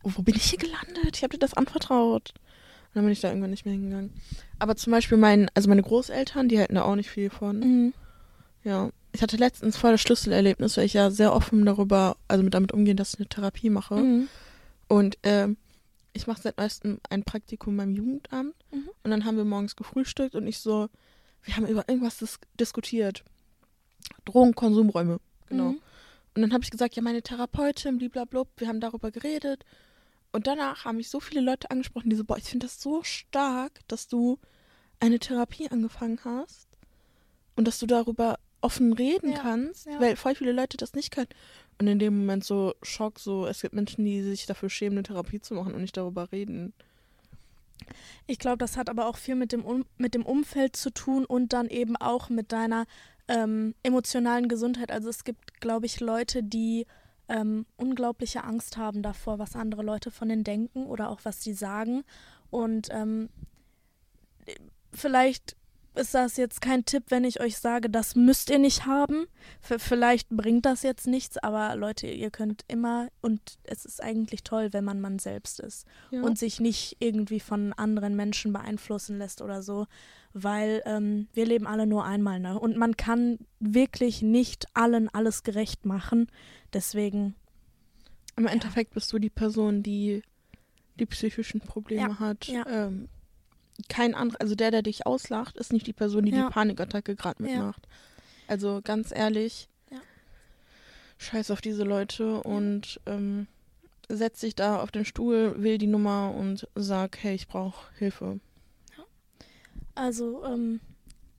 wo 0.04 0.22
bin 0.22 0.36
ich 0.36 0.46
hier 0.46 0.60
gelandet? 0.60 1.18
Ich 1.18 1.24
habe 1.24 1.34
dir 1.34 1.40
das 1.40 1.54
anvertraut. 1.54 2.34
Und 2.90 2.96
dann 2.96 3.04
bin 3.04 3.14
ich 3.14 3.22
da 3.22 3.30
irgendwann 3.30 3.52
nicht 3.52 3.66
mehr 3.66 3.74
hingegangen. 3.74 4.12
Aber 4.58 4.76
zum 4.76 4.92
Beispiel 4.92 5.18
mein, 5.18 5.50
also 5.54 5.70
meine 5.70 5.84
Großeltern, 5.84 6.50
die 6.50 6.60
halten 6.60 6.76
da 6.76 6.84
auch 6.84 6.96
nicht 6.96 7.10
viel 7.10 7.30
von. 7.30 7.60
Mhm. 7.60 7.94
Ja. 8.64 8.90
Ich 9.12 9.22
hatte 9.22 9.38
letztens 9.38 9.78
voll 9.78 9.92
das 9.92 10.02
Schlüsselerlebnis, 10.02 10.78
weil 10.78 10.86
ich 10.86 10.94
ja 10.94 11.10
sehr 11.10 11.34
offen 11.34 11.66
darüber, 11.66 12.18
also 12.28 12.44
mit 12.44 12.54
damit 12.54 12.72
umgehe, 12.72 12.96
dass 12.96 13.14
ich 13.14 13.20
eine 13.20 13.30
Therapie 13.30 13.70
mache. 13.70 13.96
Mhm. 13.96 14.28
Und 14.88 15.18
ähm, 15.24 15.58
ich 16.14 16.28
mache 16.28 16.42
seit 16.42 16.58
neuestem 16.58 17.00
ein 17.10 17.24
Praktikum 17.24 17.78
beim 17.78 17.92
Jugendamt. 17.92 18.56
Mhm. 18.72 18.90
Und 19.04 19.12
dann 19.12 19.26
haben 19.26 19.38
wir 19.38 19.46
morgens 19.46 19.76
gefrühstückt 19.76 20.36
und 20.36 20.48
ich 20.48 20.60
so, 20.60 20.90
wir 21.44 21.56
haben 21.56 21.68
über 21.68 21.88
irgendwas 21.88 22.18
dis 22.18 22.40
diskutiert. 22.60 23.24
Drogenkonsumräume, 24.26 25.20
genau. 25.48 25.72
Mhm. 25.72 25.80
Und 26.36 26.42
dann 26.42 26.54
habe 26.54 26.64
ich 26.64 26.72
gesagt, 26.72 26.96
ja, 26.96 27.02
meine 27.02 27.22
Therapeutin, 27.22 27.98
blablabla, 27.98 28.46
wir 28.58 28.68
haben 28.68 28.80
darüber 28.80 29.12
geredet. 29.12 29.66
Und 30.32 30.48
danach 30.48 30.86
haben 30.86 30.98
mich 30.98 31.10
so 31.10 31.20
viele 31.20 31.42
Leute 31.42 31.72
angesprochen, 31.72 32.10
die 32.10 32.16
so, 32.16 32.24
boah, 32.24 32.38
ich 32.38 32.44
finde 32.46 32.68
das 32.68 32.82
so 32.82 33.04
stark, 33.04 33.80
dass 33.88 34.08
du 34.08 34.38
eine 35.00 35.20
Therapie 35.20 35.70
angefangen 35.70 36.20
hast 36.24 36.68
und 37.56 37.68
dass 37.68 37.80
du 37.80 37.88
darüber 37.88 38.38
offen 38.62 38.94
reden 38.94 39.32
Ja, 39.32 39.40
kannst, 39.40 39.86
ja. 39.86 40.00
weil 40.00 40.16
voll 40.16 40.36
viele 40.36 40.52
Leute 40.52 40.78
das 40.78 40.94
nicht 40.94 41.12
können. 41.12 41.30
Und 41.80 41.88
in 41.88 42.00
dem 42.00 42.18
Moment 42.20 42.44
so 42.44 42.76
Schock, 42.84 43.20
so, 43.20 43.48
es 43.48 43.62
gibt 43.62 43.74
Menschen, 43.74 44.04
die 44.04 44.22
sich 44.22 44.46
dafür 44.46 44.70
schämen, 44.70 44.98
eine 44.98 45.04
Therapie 45.04 45.40
zu 45.40 45.54
machen 45.54 45.74
und 45.74 45.82
nicht 45.82 45.96
darüber 45.96 46.32
reden. 46.32 46.74
Ich 48.28 48.38
glaube, 48.38 48.58
das 48.58 48.76
hat 48.78 48.90
aber 48.90 49.08
auch 49.08 49.18
viel 49.18 49.36
mit 49.36 49.52
dem, 49.54 49.64
um 49.64 49.86
mit 49.98 50.14
dem 50.14 50.26
Umfeld 50.26 50.76
zu 50.76 50.92
tun 50.92 51.26
und 51.26 51.54
dann 51.54 51.70
eben 51.70 51.96
auch 51.96 52.30
mit 52.30 52.52
deiner 52.52 52.86
ähm, 53.30 53.74
emotionalen 53.82 54.50
Gesundheit. 54.50 54.92
Also 54.92 55.10
es 55.10 55.24
gibt, 55.24 55.62
glaube 55.62 55.86
ich, 55.86 56.02
Leute, 56.02 56.44
die 56.44 56.86
ähm, 57.30 57.66
unglaubliche 57.78 58.44
Angst 58.44 58.76
haben 58.78 59.02
davor, 59.02 59.40
was 59.40 59.56
andere 59.56 59.84
Leute 59.84 60.12
von 60.12 60.28
denen 60.30 60.44
denken 60.44 60.86
oder 60.86 61.10
auch 61.10 61.20
was 61.24 61.42
sie 61.44 61.54
sagen. 61.54 62.04
Und 62.50 62.90
ähm, 62.92 63.30
vielleicht 64.94 65.56
ist 65.96 66.14
das 66.14 66.38
jetzt 66.38 66.62
kein 66.62 66.86
Tipp, 66.86 67.06
wenn 67.10 67.24
ich 67.24 67.42
euch 67.42 67.58
sage, 67.58 67.90
das 67.90 68.16
müsst 68.16 68.50
ihr 68.50 68.60
nicht 68.60 68.86
haben. 68.86 69.26
V 69.60 69.78
vielleicht 69.80 70.30
bringt 70.30 70.66
das 70.66 70.84
jetzt 70.84 71.08
nichts, 71.08 71.38
aber 71.38 71.76
Leute, 71.76 72.08
ihr 72.08 72.32
könnt 72.32 72.64
immer 72.68 73.10
und 73.22 73.58
es 73.64 73.86
ist 73.86 74.02
eigentlich 74.02 74.44
toll, 74.44 74.72
wenn 74.72 74.86
man 74.86 75.02
man 75.02 75.20
selbst 75.20 75.60
ist 75.60 75.86
Ja. 76.12 76.22
und 76.22 76.38
sich 76.38 76.60
nicht 76.60 76.98
irgendwie 77.00 77.40
von 77.40 77.74
anderen 77.74 78.16
Menschen 78.16 78.54
beeinflussen 78.54 79.18
lässt 79.18 79.42
oder 79.42 79.62
so, 79.62 79.88
weil 80.34 80.82
ähm, 80.86 81.28
wir 81.34 81.46
leben 81.46 81.66
alle 81.68 81.88
nur 81.88 82.06
einmal, 82.06 82.40
ne? 82.40 82.60
Und 82.60 82.78
man 82.78 82.96
kann 82.98 83.40
wirklich 83.60 84.22
nicht 84.22 84.66
allen 84.74 85.10
alles 85.10 85.44
gerecht 85.44 85.86
machen. 85.86 86.28
Deswegen, 86.74 87.36
Im 88.38 88.48
Endeffekt 88.48 88.94
bist 88.94 89.12
du 89.12 89.20
die 89.20 89.30
Person, 89.30 89.84
die 89.84 90.22
die 91.00 91.06
psychischen 91.06 91.62
Probleme 91.62 92.10
Ja, 92.10 92.20
hat. 92.20 92.48
ja. 92.48 92.66
Ähm, 92.68 93.08
kein 93.88 94.14
anderer, 94.14 94.42
also 94.42 94.56
der, 94.56 94.72
der 94.72 94.82
dich 94.82 95.06
auslacht, 95.08 95.58
ist 95.58 95.72
nicht 95.72 95.88
die 95.88 95.94
Person, 95.94 96.26
die 96.26 96.32
Ja. 96.32 96.48
die 96.48 96.54
Panikattacke 96.54 97.16
gerade 97.16 97.42
Ja. 97.44 97.50
mitmacht. 97.50 97.88
Also 98.48 98.82
ganz 98.84 99.12
ehrlich, 99.16 99.70
Ja. 99.90 100.02
scheiß 101.18 101.52
auf 101.52 101.62
diese 101.62 101.84
Leute 101.84 102.42
und 102.44 103.00
ähm, 103.06 103.48
setz 104.10 104.42
dich 104.42 104.56
da 104.56 104.82
auf 104.82 104.92
den 104.92 105.06
Stuhl, 105.06 105.56
wähl 105.62 105.78
die 105.78 105.88
Nummer 105.88 106.34
und 106.36 106.68
sag, 106.76 107.18
hey, 107.24 107.36
ich 107.36 107.48
brauche 107.48 107.94
Hilfe. 107.98 108.40
Also 110.00 110.44
ähm, 110.46 110.80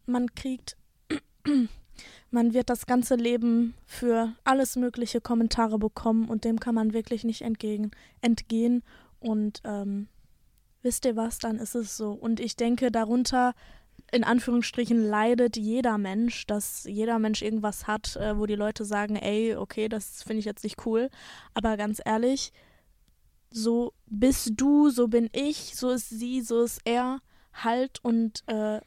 man 0.06 0.34
kriegt, 0.34 0.76
man 2.30 2.54
wird 2.54 2.70
das 2.70 2.86
ganze 2.86 3.14
Leben 3.14 3.74
für 3.86 4.34
alles 4.44 4.76
mögliche 4.76 5.20
Kommentare 5.20 5.78
bekommen 5.78 6.28
und 6.28 6.44
dem 6.44 6.60
kann 6.60 6.74
man 6.74 6.92
wirklich 6.92 7.24
nicht 7.24 7.42
entgegen, 7.42 7.90
entgehen. 8.20 8.82
Und 9.18 9.60
ähm, 9.64 10.08
wisst 10.82 11.04
ihr 11.04 11.16
was, 11.16 11.38
dann 11.38 11.56
ist 11.56 11.74
es 11.74 11.96
so. 11.96 12.12
Und 12.12 12.40
ich 12.40 12.56
denke, 12.56 12.90
darunter 12.90 13.54
in 14.12 14.24
Anführungsstrichen 14.24 15.02
leidet 15.04 15.56
jeder 15.56 15.96
Mensch, 15.98 16.46
dass 16.46 16.84
jeder 16.84 17.18
Mensch 17.18 17.42
irgendwas 17.42 17.86
hat, 17.86 18.16
äh, 18.16 18.36
wo 18.38 18.46
die 18.46 18.56
Leute 18.56 18.84
sagen, 18.84 19.16
ey, 19.16 19.56
okay, 19.56 19.88
das 19.88 20.22
finde 20.22 20.40
ich 20.40 20.46
jetzt 20.46 20.64
nicht 20.64 20.84
cool. 20.84 21.10
Aber 21.54 21.76
ganz 21.76 22.00
ehrlich, 22.04 22.52
so 23.50 23.92
bist 24.06 24.52
du, 24.56 24.90
so 24.90 25.08
bin 25.08 25.28
ich, 25.32 25.76
so 25.76 25.90
ist 25.90 26.08
sie, 26.08 26.40
so 26.40 26.62
ist 26.62 26.80
er 26.84 27.20
halt 27.52 27.98
und 28.04 28.42
äh, 28.46 28.80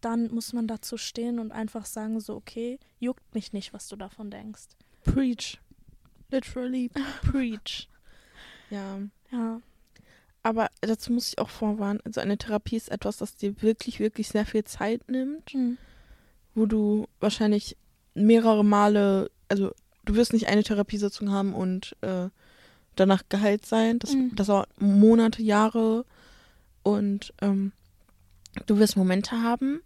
dann 0.00 0.32
muss 0.32 0.52
man 0.52 0.66
dazu 0.66 0.96
stehen 0.96 1.38
und 1.38 1.52
einfach 1.52 1.84
sagen, 1.84 2.20
so, 2.20 2.34
okay, 2.36 2.78
juckt 2.98 3.34
mich 3.34 3.52
nicht, 3.52 3.72
was 3.72 3.88
du 3.88 3.96
davon 3.96 4.30
denkst. 4.30 4.62
Preach. 5.04 5.58
Literally 6.30 6.90
preach. 7.22 7.88
Ja. 8.70 9.00
Ja. 9.32 9.60
Aber 10.44 10.68
dazu 10.80 11.12
muss 11.12 11.28
ich 11.32 11.38
auch 11.40 11.48
vorwarnen, 11.50 11.98
also 12.04 12.20
eine 12.20 12.38
Therapie 12.38 12.76
ist 12.76 12.88
etwas, 12.88 13.16
das 13.16 13.34
dir 13.34 13.60
wirklich, 13.62 13.98
wirklich 13.98 14.28
sehr 14.28 14.46
viel 14.46 14.62
Zeit 14.64 15.08
nimmt. 15.10 15.52
Mhm. 15.54 15.76
wo 16.54 16.66
du 16.66 17.06
wahrscheinlich 17.20 17.76
mehrere 18.14 18.64
Male, 18.64 19.30
also 19.48 19.72
du 20.04 20.14
wirst 20.14 20.32
nicht 20.32 20.46
eine 20.48 20.62
Therapiesitzung 20.64 21.30
haben 21.30 21.52
und 21.54 21.96
äh, 22.00 22.28
danach 22.96 23.22
geheilt 23.28 23.66
sein. 23.66 23.98
Das, 23.98 24.14
Mhm. 24.14 24.34
das 24.36 24.46
dauert 24.48 24.68
Monate, 24.80 25.42
Jahre 25.42 26.04
und 26.82 27.32
ähm, 27.40 27.72
du 28.66 28.78
wirst 28.78 28.96
Momente 28.96 29.42
haben, 29.42 29.80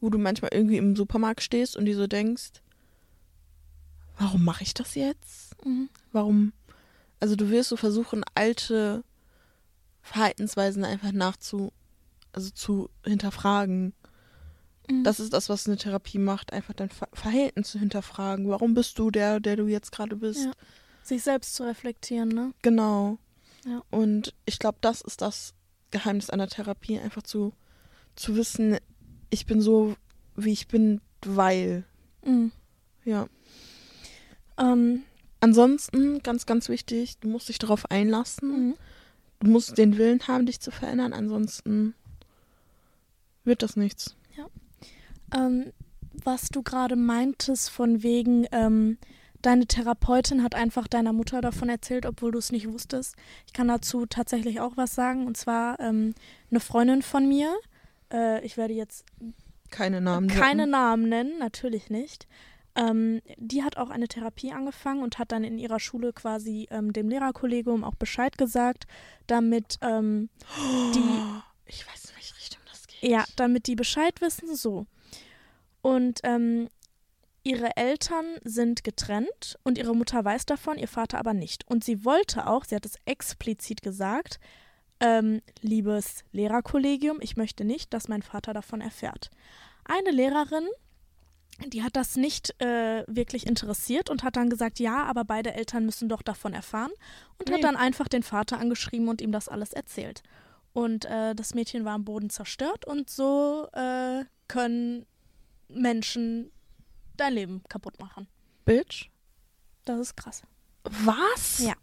wo 0.00 0.10
du 0.10 0.18
manchmal 0.18 0.50
irgendwie 0.52 0.78
im 0.78 0.96
Supermarkt 0.96 1.42
stehst 1.42 1.76
und 1.76 1.84
dir 1.84 1.96
so 1.96 2.06
denkst, 2.06 2.62
warum 4.18 4.44
mache 4.44 4.62
ich 4.62 4.74
das 4.74 4.94
jetzt? 4.94 5.64
Mhm. 5.64 5.88
Warum? 6.12 6.52
Also 7.20 7.36
du 7.36 7.50
wirst 7.50 7.68
so 7.68 7.76
versuchen, 7.76 8.24
alte 8.34 9.04
Verhaltensweisen 10.02 10.84
einfach 10.84 11.12
nachzu, 11.12 11.72
also 12.32 12.50
zu 12.50 12.88
hinterfragen. 13.04 13.92
Mhm. 14.88 15.04
Das 15.04 15.20
ist 15.20 15.32
das, 15.32 15.48
was 15.48 15.66
eine 15.66 15.76
Therapie 15.76 16.18
macht, 16.18 16.52
einfach 16.52 16.74
dein 16.74 16.90
Ver 16.90 17.08
Verhalten 17.12 17.64
zu 17.64 17.78
hinterfragen. 17.78 18.48
Warum 18.48 18.74
bist 18.74 18.98
du 18.98 19.10
der, 19.10 19.40
der 19.40 19.56
du 19.56 19.66
jetzt 19.66 19.92
gerade 19.92 20.16
bist? 20.16 20.44
Ja. 20.44 20.52
Sich 21.02 21.22
selbst 21.22 21.54
zu 21.54 21.64
reflektieren, 21.64 22.28
ne? 22.28 22.52
Genau. 22.62 23.18
Ja. 23.66 23.82
Und 23.90 24.34
ich 24.46 24.58
glaube, 24.58 24.78
das 24.80 25.00
ist 25.00 25.20
das 25.20 25.54
Geheimnis 25.90 26.30
einer 26.30 26.48
Therapie, 26.48 26.98
einfach 26.98 27.22
zu, 27.22 27.52
zu 28.16 28.36
wissen, 28.36 28.78
ich 29.30 29.46
bin 29.46 29.60
so, 29.60 29.96
wie 30.36 30.52
ich 30.52 30.68
bin, 30.68 31.00
weil. 31.24 31.84
Mhm. 32.24 32.52
Ja. 33.04 33.28
Ähm, 34.58 35.02
Ansonsten, 35.40 36.22
ganz, 36.22 36.44
ganz 36.44 36.68
wichtig, 36.68 37.18
du 37.18 37.28
musst 37.28 37.48
dich 37.48 37.58
darauf 37.58 37.90
einlassen. 37.90 38.50
mhm. 38.50 38.74
Du 39.42 39.48
musst 39.48 39.78
den 39.78 39.96
Willen 39.96 40.28
haben, 40.28 40.44
dich 40.44 40.60
zu 40.60 40.70
verändern. 40.70 41.14
Ansonsten 41.14 41.94
wird 43.42 43.62
das 43.62 43.74
nichts. 43.74 44.14
Ähm, 45.32 45.72
was 46.12 46.48
du 46.48 46.62
gerade 46.62 46.96
meintest, 46.96 47.70
von 47.70 48.02
wegen, 48.02 48.46
ähm, 48.52 48.98
deine 49.42 49.66
Therapeutin 49.66 50.42
hat 50.42 50.54
einfach 50.54 50.86
deiner 50.88 51.12
Mutter 51.12 51.40
davon 51.40 51.68
erzählt, 51.68 52.06
obwohl 52.06 52.32
du 52.32 52.38
es 52.38 52.52
nicht 52.52 52.68
wusstest. 52.70 53.16
Ich 53.46 53.52
kann 53.52 53.68
dazu 53.68 54.06
tatsächlich 54.06 54.60
auch 54.60 54.76
was 54.76 54.94
sagen. 54.94 55.26
Und 55.26 55.36
zwar 55.36 55.78
ähm, 55.80 56.14
eine 56.50 56.60
Freundin 56.60 57.02
von 57.02 57.28
mir. 57.28 57.54
Äh, 58.12 58.44
ich 58.44 58.56
werde 58.56 58.74
jetzt 58.74 59.04
Keine 59.70 60.00
Namen. 60.00 60.28
keine 60.28 60.62
droppen. 60.64 60.70
Namen 60.70 61.08
nennen, 61.08 61.38
natürlich 61.38 61.90
nicht. 61.90 62.26
Ähm, 62.76 63.20
die 63.36 63.64
hat 63.64 63.76
auch 63.76 63.90
eine 63.90 64.06
Therapie 64.06 64.52
angefangen 64.52 65.02
und 65.02 65.18
hat 65.18 65.32
dann 65.32 65.42
in 65.42 65.58
ihrer 65.58 65.80
Schule 65.80 66.12
quasi 66.12 66.68
ähm, 66.70 66.92
dem 66.92 67.08
Lehrerkollegium 67.08 67.82
auch 67.82 67.96
Bescheid 67.96 68.38
gesagt, 68.38 68.86
damit 69.26 69.78
ähm, 69.82 70.28
die 70.94 71.02
Ich 71.66 71.86
weiß, 71.86 72.10
in 72.10 72.16
welche 72.16 72.36
Richtung 72.36 72.60
das 72.70 72.86
geht. 72.86 73.02
Ja, 73.10 73.24
damit 73.36 73.66
die 73.66 73.74
Bescheid 73.74 74.20
wissen, 74.20 74.54
so. 74.54 74.86
Und 75.82 76.20
ähm, 76.24 76.68
ihre 77.42 77.76
Eltern 77.76 78.26
sind 78.44 78.84
getrennt 78.84 79.58
und 79.64 79.78
ihre 79.78 79.94
Mutter 79.94 80.24
weiß 80.24 80.46
davon, 80.46 80.78
ihr 80.78 80.88
Vater 80.88 81.18
aber 81.18 81.34
nicht. 81.34 81.66
Und 81.68 81.84
sie 81.84 82.04
wollte 82.04 82.46
auch, 82.46 82.64
sie 82.64 82.74
hat 82.76 82.86
es 82.86 82.96
explizit 83.06 83.82
gesagt, 83.82 84.38
ähm, 85.00 85.40
liebes 85.62 86.24
Lehrerkollegium, 86.32 87.18
ich 87.20 87.36
möchte 87.36 87.64
nicht, 87.64 87.94
dass 87.94 88.08
mein 88.08 88.22
Vater 88.22 88.52
davon 88.52 88.80
erfährt. 88.82 89.30
Eine 89.84 90.10
Lehrerin, 90.10 90.68
die 91.66 91.82
hat 91.82 91.96
das 91.96 92.16
nicht 92.16 92.60
äh, 92.60 93.04
wirklich 93.06 93.46
interessiert 93.46 94.10
und 94.10 94.22
hat 94.22 94.36
dann 94.36 94.50
gesagt, 94.50 94.78
ja, 94.78 95.04
aber 95.04 95.24
beide 95.24 95.54
Eltern 95.54 95.86
müssen 95.86 96.08
doch 96.08 96.22
davon 96.22 96.52
erfahren 96.52 96.92
und 97.38 97.48
Nee. 97.48 97.54
hat 97.54 97.64
dann 97.64 97.76
einfach 97.76 98.08
den 98.08 98.22
Vater 98.22 98.58
angeschrieben 98.58 99.08
und 99.08 99.20
ihm 99.22 99.32
das 99.32 99.48
alles 99.48 99.72
erzählt. 99.72 100.22
Und 100.72 101.06
äh, 101.06 101.34
das 101.34 101.54
Mädchen 101.54 101.84
war 101.84 101.94
am 101.94 102.04
Boden 102.04 102.30
zerstört 102.30 102.84
und 102.84 103.10
so 103.10 103.68
äh, 103.72 104.24
können 104.48 105.06
Menschen 105.68 106.50
dein 107.20 107.34
Leben 107.34 107.62
kaputt 107.68 107.98
machen. 108.00 108.26
Bitch. 108.64 109.10
Das 109.84 110.00
ist 110.00 110.16
krass. 110.16 110.42
Was? 110.84 111.60
Ja. 111.60 111.74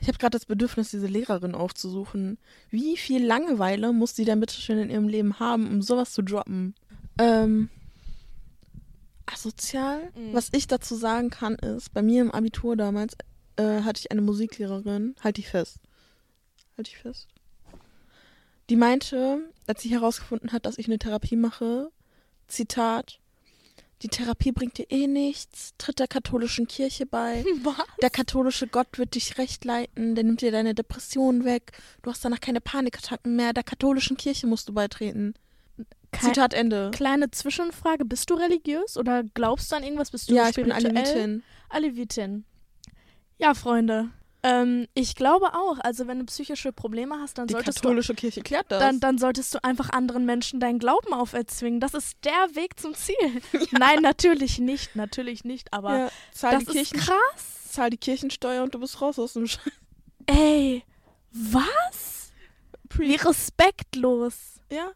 Ich 0.00 0.08
habe 0.08 0.18
gerade 0.18 0.36
das 0.36 0.46
Bedürfnis, 0.46 0.90
diese 0.90 1.06
Lehrerin 1.06 1.54
aufzusuchen. 1.54 2.38
Wie 2.68 2.96
viel 2.96 3.24
Langeweile 3.24 3.92
muss 3.92 4.14
sie 4.14 4.24
denn 4.24 4.40
bitte 4.40 4.60
schön 4.60 4.78
in 4.78 4.90
ihrem 4.90 5.08
Leben 5.08 5.38
haben, 5.38 5.66
um 5.66 5.82
sowas 5.82 6.12
zu 6.12 6.22
droppen? 6.22 6.74
Ähm, 7.18 7.70
asozial? 9.26 10.10
Mhm. 10.14 10.34
Was 10.34 10.50
ich 10.52 10.66
dazu 10.66 10.94
sagen 10.94 11.30
kann, 11.30 11.54
ist, 11.54 11.92
bei 11.92 12.02
mir 12.02 12.22
im 12.22 12.32
Abitur 12.32 12.76
damals 12.76 13.16
äh, 13.56 13.80
hatte 13.82 14.00
ich 14.00 14.10
eine 14.10 14.20
Musiklehrerin, 14.20 15.14
halt 15.22 15.36
die 15.36 15.42
fest. 15.42 15.78
Halt 16.76 16.90
die 16.90 16.96
fest. 16.96 17.28
Die 18.68 18.76
meinte, 18.76 19.40
als 19.66 19.82
sie 19.82 19.90
herausgefunden 19.90 20.52
hat, 20.52 20.66
dass 20.66 20.78
ich 20.78 20.86
eine 20.86 20.98
Therapie 20.98 21.36
mache, 21.36 21.90
Zitat, 22.48 23.20
die 24.02 24.08
Therapie 24.08 24.52
bringt 24.52 24.78
dir 24.78 24.86
eh 24.90 25.06
nichts, 25.06 25.74
tritt 25.78 25.98
der 25.98 26.08
katholischen 26.08 26.66
Kirche 26.66 27.06
bei. 27.06 27.44
Was? 27.62 27.76
Der 28.02 28.10
katholische 28.10 28.66
Gott 28.66 28.98
wird 28.98 29.14
dich 29.14 29.38
recht 29.38 29.64
leiten, 29.64 30.14
der 30.14 30.24
nimmt 30.24 30.40
dir 30.40 30.52
deine 30.52 30.74
Depressionen 30.74 31.44
weg. 31.44 31.72
Du 32.02 32.10
hast 32.10 32.24
danach 32.24 32.40
keine 32.40 32.60
Panikattacken 32.60 33.36
mehr. 33.36 33.52
Der 33.52 33.62
katholischen 33.62 34.16
Kirche 34.16 34.46
musst 34.46 34.68
du 34.68 34.72
beitreten. 34.74 35.34
Kein, 36.12 36.34
Zitat 36.34 36.54
Ende. 36.54 36.90
kleine 36.92 37.30
Zwischenfrage, 37.30 38.04
bist 38.04 38.30
du 38.30 38.34
religiös 38.34 38.96
oder 38.96 39.24
glaubst 39.34 39.72
du 39.72 39.76
an 39.76 39.82
irgendwas? 39.82 40.10
Bist 40.12 40.30
du 40.30 40.34
Ja, 40.34 40.48
ich 40.48 40.54
bin 40.54 40.70
spirituell? 40.70 40.96
Alevitin. 40.96 41.42
Alevitin. 41.68 42.44
Ja, 43.38 43.54
Freunde. 43.54 44.10
Ähm, 44.46 44.86
ich 44.92 45.14
glaube 45.16 45.54
auch, 45.54 45.78
also 45.80 46.06
wenn 46.06 46.18
du 46.18 46.26
psychische 46.26 46.70
Probleme 46.70 47.16
hast, 47.18 47.38
dann 47.38 47.46
Die 47.46 47.54
solltest 47.54 47.78
du 47.78 47.82
katholische 47.82 48.14
Kirche 48.14 48.42
klärt 48.42 48.70
das. 48.70 48.78
dann, 48.78 49.00
dann 49.00 49.16
solltest 49.16 49.54
du 49.54 49.64
einfach 49.64 49.88
anderen 49.90 50.26
Menschen 50.26 50.60
deinen 50.60 50.78
Glauben 50.78 51.14
auferzwingen. 51.14 51.80
Das 51.80 51.94
ist 51.94 52.18
der 52.24 52.32
Weg 52.54 52.78
zum 52.78 52.94
Ziel. 52.94 53.16
Nein, 53.72 54.02
natürlich 54.02 54.58
nicht, 54.58 54.96
natürlich 54.96 55.44
nicht, 55.44 55.72
aber 55.72 55.98
ja, 55.98 56.08
zahl, 56.32 56.52
das 56.58 56.64
die 56.66 56.78
ist 56.78 56.92
Kirchen, 56.92 57.06
krass. 57.06 57.70
zahl 57.72 57.88
die 57.88 57.96
Kirchensteuer 57.96 58.62
und 58.62 58.74
du 58.74 58.80
bist 58.80 59.00
raus 59.00 59.18
aus 59.18 59.32
dem 59.32 59.46
Sch 59.46 59.58
Ey, 60.26 60.84
was? 61.32 62.32
Wie 62.96 63.14
respektlos. 63.16 64.60
Ja, 64.70 64.92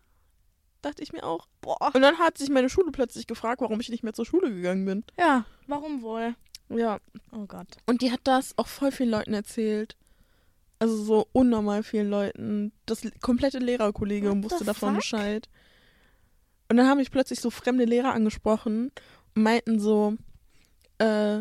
dachte 0.83 1.03
ich 1.03 1.13
mir 1.13 1.25
auch. 1.25 1.47
Boah. 1.61 1.91
Und 1.95 2.03
dann 2.03 2.19
hat 2.19 2.39
sich 2.39 2.49
meine 2.51 2.69
Schule 2.71 2.93
plötzlich 2.93 3.27
gefragt, 3.27 3.61
warum 3.61 3.81
ich 3.81 3.89
nicht 3.89 4.05
mehr 4.05 4.13
zur 4.13 4.25
Schule 4.27 4.51
gegangen 4.55 4.85
bin. 4.85 5.05
Ja, 5.19 5.45
warum 5.67 6.03
wohl? 6.03 6.35
Ja, 6.71 6.99
Oh 7.33 7.47
Gott. 7.47 7.69
und 7.87 8.03
die 8.03 8.13
hat 8.13 8.21
das 8.25 8.57
auch 8.59 8.67
voll 8.67 8.93
vielen 8.93 9.11
Leuten 9.11 9.35
erzählt. 9.35 9.97
Also 10.81 10.97
so 11.03 11.27
unnormal 11.33 11.83
vielen 11.83 12.09
Leuten. 12.09 12.73
Das 12.87 13.03
komplette 13.21 13.59
Lehrerkollegium 13.59 14.45
wusste 14.45 14.65
davon 14.65 14.91
fuck? 14.95 15.01
Bescheid. 15.01 15.49
Und 16.69 16.77
dann 16.77 16.87
haben 16.87 16.99
mich 16.99 17.11
plötzlich 17.11 17.41
so 17.41 17.51
fremde 17.51 17.85
Lehrer 17.85 18.13
angesprochen 18.13 18.93
und 19.35 19.43
meinten 19.43 19.81
so, 19.81 20.15
äh, 20.99 21.39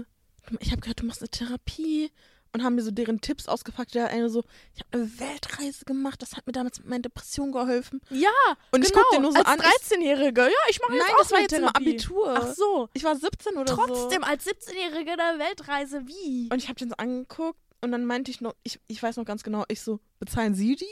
ich 0.60 0.72
habe 0.72 0.82
gehört, 0.82 1.02
du 1.02 1.06
machst 1.06 1.22
eine 1.22 1.30
Therapie 1.30 2.10
und 2.54 2.64
haben 2.64 2.76
mir 2.76 2.82
so 2.82 2.92
deren 2.92 3.22
Tipps 3.22 3.48
ausgepackt. 3.48 3.96
Der 3.96 4.10
eine 4.10 4.30
so, 4.30 4.44
ich 4.74 4.82
habe 4.82 4.90
eine 4.94 5.20
Weltreise 5.20 5.86
gemacht, 5.86 6.22
das 6.22 6.36
hat 6.36 6.46
mir 6.48 6.54
damals 6.54 6.80
mit 6.80 6.88
meiner 6.88 7.04
Depression 7.04 7.52
geholfen. 7.52 8.02
Ja, 8.10 8.30
Und 8.72 8.84
ich 8.84 8.92
genau, 8.92 9.04
guck 9.04 9.18
den 9.18 9.22
nur 9.24 9.32
so 9.32 9.40
als 9.40 9.48
an. 9.48 9.60
Ich, 9.60 9.94
13-Jährige. 9.94 10.42
Ja, 10.42 10.50
ich 10.70 10.80
mache 10.80 10.94
jetzt 10.94 11.06
nein, 11.06 11.14
auch 11.16 11.20
das 11.20 11.32
war 11.32 11.40
jetzt 11.42 11.54
im. 11.54 11.66
Abitur. 11.66 12.36
Ach 12.38 12.54
so. 12.54 12.90
Ich 12.94 13.04
war 13.04 13.16
17 13.16 13.58
oder 13.58 13.76
so. 13.76 13.82
Trotzdem 13.86 14.24
als 14.24 14.46
17-Jährige 14.46 15.12
eine 15.14 15.40
Weltreise, 15.40 16.08
wie? 16.08 16.50
Und 16.52 16.58
ich 16.58 16.68
habe 16.68 16.80
den 16.80 16.90
so 16.90 16.96
angeguckt 16.96 17.60
und 17.82 17.92
dann 17.92 18.06
meinte 18.06 18.32
ich 18.32 18.42
noch, 18.42 18.56
ich, 18.64 18.80
ich 18.88 19.02
weiß 19.02 19.18
noch 19.18 19.26
ganz 19.26 19.44
genau, 19.44 19.66
ich 19.68 19.82
so, 19.82 20.00
bezahlen 20.20 20.56
Sie 20.56 20.76
die? 20.76 20.86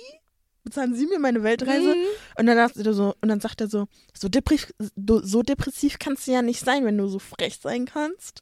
Bezahlen 0.64 0.96
Sie 0.96 1.06
mir 1.06 1.20
meine 1.20 1.44
Weltreise? 1.44 1.96
Mhm. 1.96 2.06
Und 2.40 2.46
dann 2.48 2.58
dachte 2.58 2.84
er 2.84 2.94
so, 2.94 3.14
und 3.22 3.30
dann 3.30 3.40
sagt 3.40 3.62
er 3.62 3.68
so, 3.68 3.88
so, 4.18 4.30
depressiv, 4.30 4.74
so 5.22 5.44
depressiv 5.44 6.00
kannst 6.00 6.28
du 6.28 6.32
ja 6.32 6.42
nicht 6.42 6.60
sein, 6.60 6.86
wenn 6.86 6.98
du 6.98 7.08
so 7.08 7.20
frech 7.20 7.60
sein 7.62 7.86
kannst. 7.86 8.42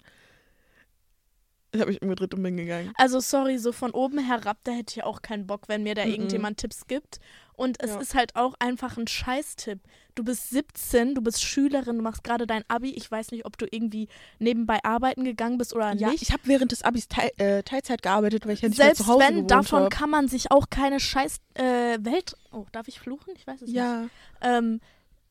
Ich 1.75 1.81
habe 1.81 1.89
mich 1.91 2.01
umgedreht 2.03 2.33
und 2.36 2.43
bin 2.43 2.55
gegangen. 2.57 2.93
Also 2.97 3.19
sorry, 3.19 3.57
so 3.57 3.71
von 3.71 3.91
oben 3.91 4.19
herab, 4.19 4.57
da 4.63 4.71
hätte 4.73 4.93
ich 4.99 5.03
auch 5.03 5.23
keinen 5.23 5.47
Bock, 5.47 5.67
wenn 5.67 5.81
mir 5.83 5.95
da 5.95 6.05
Mhm. 6.05 6.12
irgendjemand 6.12 6.57
Tipps 6.59 6.86
gibt. 6.88 7.19
Und 7.55 7.81
es 7.83 7.89
Ja. 7.91 7.99
ist 7.99 8.13
halt 8.15 8.36
auch 8.36 8.53
einfach 8.59 8.97
ein 8.97 9.07
Scheißtipp. 9.07 9.79
Du 10.15 10.23
bist 10.23 10.49
17, 10.51 11.15
du 11.15 11.21
bist 11.21 11.43
Schülerin, 11.43 11.97
du 11.97 12.03
machst 12.03 12.23
gerade 12.23 12.45
dein 12.47 12.63
Abi. 12.67 12.91
Ich 12.91 13.09
weiß 13.09 13.31
nicht, 13.31 13.45
ob 13.45 13.57
du 13.57 13.65
irgendwie 13.69 14.07
nebenbei 14.39 14.83
arbeiten 14.83 15.23
gegangen 15.23 15.57
bist 15.57 15.73
oder 15.75 15.93
Ja, 15.95 16.09
nicht. 16.09 16.21
ich 16.21 16.31
habe 16.31 16.43
während 16.45 16.71
des 16.71 16.83
Abis 16.83 17.07
Teil, 17.07 17.31
äh, 17.38 17.63
Teilzeit 17.63 18.01
gearbeitet, 18.03 18.45
weil 18.45 18.53
ich 18.53 18.62
ja 18.62 18.69
nicht 18.69 18.77
mehr 18.77 18.88
Selbst 18.88 19.03
zu 19.05 19.07
Hause 19.07 19.19
wenn, 19.25 19.33
gewohnt 19.36 19.51
davon 19.51 19.83
hab. 19.83 19.89
kann 19.91 20.09
man 20.12 20.27
sich 20.27 20.51
auch 20.51 20.69
keine 20.69 20.99
scheiß 20.99 21.38
äh, 21.55 21.63
Welt... 22.01 22.36
Oh, 22.51 22.65
darf 22.71 22.88
ich 22.88 22.99
fluchen? 22.99 23.33
Ich 23.36 23.45
weiß 23.47 23.62
es 23.63 23.67
nicht. 23.67 23.75
Ja, 23.77 24.05
Ähm, 24.41 24.79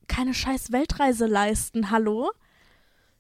keine 0.09 0.35
scheiß 0.35 0.73
Weltreise 0.73 1.27
leisten, 1.27 1.91
hallo? 1.93 2.31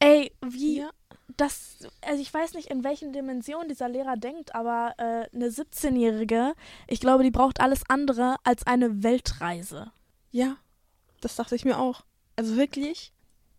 Ey, 0.00 0.32
wie... 0.44 0.78
ja. 0.78 0.90
Das, 1.36 1.78
also 2.02 2.20
ich 2.20 2.32
weiß 2.32 2.54
nicht, 2.54 2.68
in 2.68 2.84
welchen 2.84 3.12
Dimensionen 3.12 3.68
dieser 3.68 3.88
Lehrer 3.88 4.16
denkt, 4.16 4.54
aber 4.54 4.94
äh, 4.98 5.34
eine 5.34 5.48
17-Jährige, 5.48 6.54
ich 6.88 7.00
glaube, 7.00 7.22
die 7.22 7.30
braucht 7.30 7.60
alles 7.60 7.82
andere 7.88 8.36
als 8.44 8.66
eine 8.66 9.02
Weltreise. 9.02 9.92
Ja, 10.30 10.56
das 11.20 11.36
dachte 11.36 11.54
ich 11.54 11.64
mir 11.64 11.78
auch. 11.78 12.04
Also 12.36 12.56
wirklich 12.56 13.12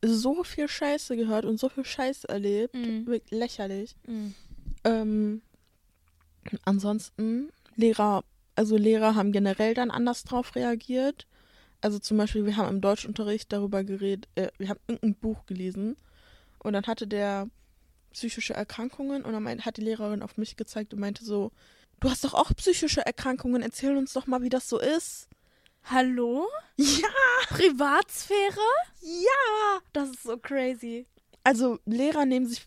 so 0.03 0.43
viel 0.43 0.67
Scheiße 0.67 1.15
gehört 1.15 1.45
und 1.45 1.59
so 1.59 1.69
viel 1.69 1.85
Scheiße 1.85 2.27
erlebt. 2.27 2.75
Mhm. 2.75 3.05
Wirklich 3.07 3.31
lächerlich. 3.31 3.95
Ähm, 4.83 5.41
ansonsten, 6.65 7.49
Lehrer, 7.75 8.23
also 8.55 8.75
Lehrer 8.75 9.15
haben 9.15 9.31
generell 9.31 9.73
dann 9.73 9.91
anders 9.91 10.23
drauf 10.23 10.55
reagiert. 10.55 11.27
Also 11.81 11.99
zum 11.99 12.17
Beispiel, 12.17 12.45
wir 12.45 12.57
haben 12.57 12.69
im 12.69 12.81
Deutschunterricht 12.81 13.51
darüber 13.51 13.83
geredet, 13.83 14.27
äh, 14.35 14.49
wir 14.57 14.69
haben 14.69 14.79
irgendein 14.87 15.15
Buch 15.15 15.45
gelesen 15.45 15.97
und 16.59 16.73
dann 16.73 16.85
hatte 16.85 17.07
der 17.07 17.47
psychische 18.13 18.53
Erkrankungen 18.53 19.23
und 19.23 19.33
dann 19.33 19.65
hat 19.65 19.77
die 19.77 19.81
Lehrerin 19.81 20.21
auf 20.23 20.37
mich 20.37 20.55
gezeigt 20.55 20.93
und 20.93 20.99
meinte 20.99 21.25
so, 21.25 21.51
du 21.99 22.09
hast 22.09 22.23
doch 22.23 22.33
auch 22.33 22.51
psychische 22.55 23.05
Erkrankungen, 23.05 23.61
erzähl 23.61 23.97
uns 23.97 24.13
doch 24.13 24.27
mal, 24.27 24.41
wie 24.41 24.49
das 24.49 24.69
so 24.69 24.79
ist. 24.79 25.27
Hallo? 25.85 26.47
Ja, 26.77 27.07
Privatsphäre? 27.49 28.59
ja. 29.01 29.79
Das 29.91 30.09
ist 30.09 30.23
so 30.23 30.37
crazy. 30.37 31.05
Also 31.43 31.79
Lehrer 31.85 32.25
nehmen 32.25 32.47
sich 32.47 32.65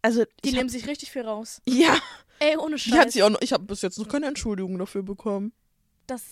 Also, 0.00 0.24
Die 0.44 0.50
nehmen 0.52 0.64
hab, 0.64 0.70
sich 0.70 0.86
richtig 0.86 1.10
viel 1.10 1.22
raus. 1.22 1.60
ja, 1.66 1.96
Ey, 2.38 2.56
ohne 2.56 2.76
die 2.76 2.92
hat 2.92 3.04
Scheiß. 3.04 3.12
sie 3.14 3.22
auch 3.22 3.30
noch, 3.30 3.40
ich 3.40 3.52
habe 3.52 3.64
bis 3.64 3.82
jetzt 3.82 3.98
noch 3.98 4.08
keine 4.08 4.26
Entschuldigung 4.26 4.78
dafür 4.78 5.02
bekommen. 5.02 5.52
Das, 6.06 6.22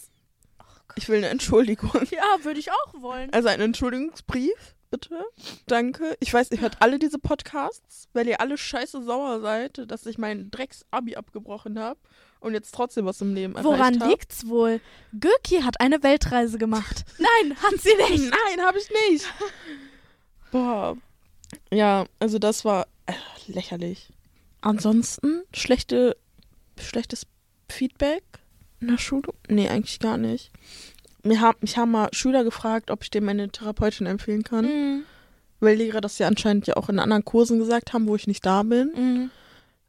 Ich 0.96 1.09
will 1.09 1.18
eine 1.18 1.29
Entschuldigung. 1.29 1.90
ja, 2.11 2.44
würde 2.44 2.61
ich 2.61 2.70
auch 2.73 2.94
wollen. 3.01 3.33
Also 3.33 3.49
einen 3.49 3.62
Entschuldigungsbrief, 3.62 4.75
bitte. 4.90 5.24
Danke. 5.66 6.16
Ich 6.20 6.33
weiß, 6.33 6.50
ihr 6.50 6.61
hört 6.61 6.81
alle 6.81 6.98
diese 6.98 7.18
Podcasts, 7.18 8.09
weil 8.12 8.26
ihr 8.29 8.40
alle 8.40 8.59
scheiße 8.59 9.03
sauer 9.03 9.40
seid, 9.40 9.90
dass 9.90 10.07
ich 10.07 10.18
mein 10.18 10.50
Drecks-Abi 10.50 11.16
abgebrochen 11.16 11.79
habe 11.79 11.98
und 12.40 12.55
jetzt 12.55 12.74
trotzdem 12.74 13.07
was 13.07 13.20
im 13.20 13.35
Leben 13.35 13.55
Woran 13.55 13.79
erreicht 13.94 14.00
habe. 14.00 14.11
liegt's 14.11 14.46
wohl? 14.48 14.81
Gürki 15.18 15.62
hat 15.62 15.81
eine 15.81 16.03
Weltreise 16.03 16.59
gemacht. 16.59 17.05
Nein, 17.18 17.57
hat 17.57 17.81
sie 17.81 17.94
nicht. 18.11 18.31
Nein, 18.31 18.64
habe 18.66 18.79
ich 18.79 18.88
nicht. 19.11 19.26
Boah. 20.50 20.96
Ja, 21.72 22.05
also 22.18 22.38
das 22.38 22.64
war 22.64 22.87
äh, 23.07 23.12
lächerlich. 23.46 24.12
Ansonsten 24.61 25.42
schlechte, 25.55 26.16
schlechtes 26.79 27.26
Feedback 27.68 28.22
in 28.81 28.88
der 28.88 28.98
Schule? 28.98 29.33
Nee, 29.48 29.68
eigentlich 29.68 29.98
gar 30.00 30.16
nicht. 30.16 30.50
Mir 31.25 31.41
haben, 31.41 31.59
mich 31.61 31.77
haben 31.77 31.91
mal 31.91 32.09
Schüler 32.13 32.45
gefragt, 32.45 32.91
ob 32.91 33.03
ich 33.03 33.11
dem 33.11 33.25
meine 33.25 33.49
Therapeutin 33.51 34.07
empfehlen 34.07 34.43
kann. 34.43 34.65
Mhm. 34.65 35.03
Weil 35.61 35.77
Lehrer 35.77 36.01
das 36.01 36.19
ja 36.19 36.27
anscheinend 36.27 36.67
ja 36.67 36.77
auch 36.77 36.89
in 36.89 36.99
anderen 36.99 37.25
Kursen 37.25 37.59
gesagt 37.59 37.93
haben, 37.93 38.09
wo 38.09 38.17
ich 38.17 38.27
nicht 38.27 38.47
da 38.47 38.63
bin. 38.63 38.93
Mhm. 38.97 39.31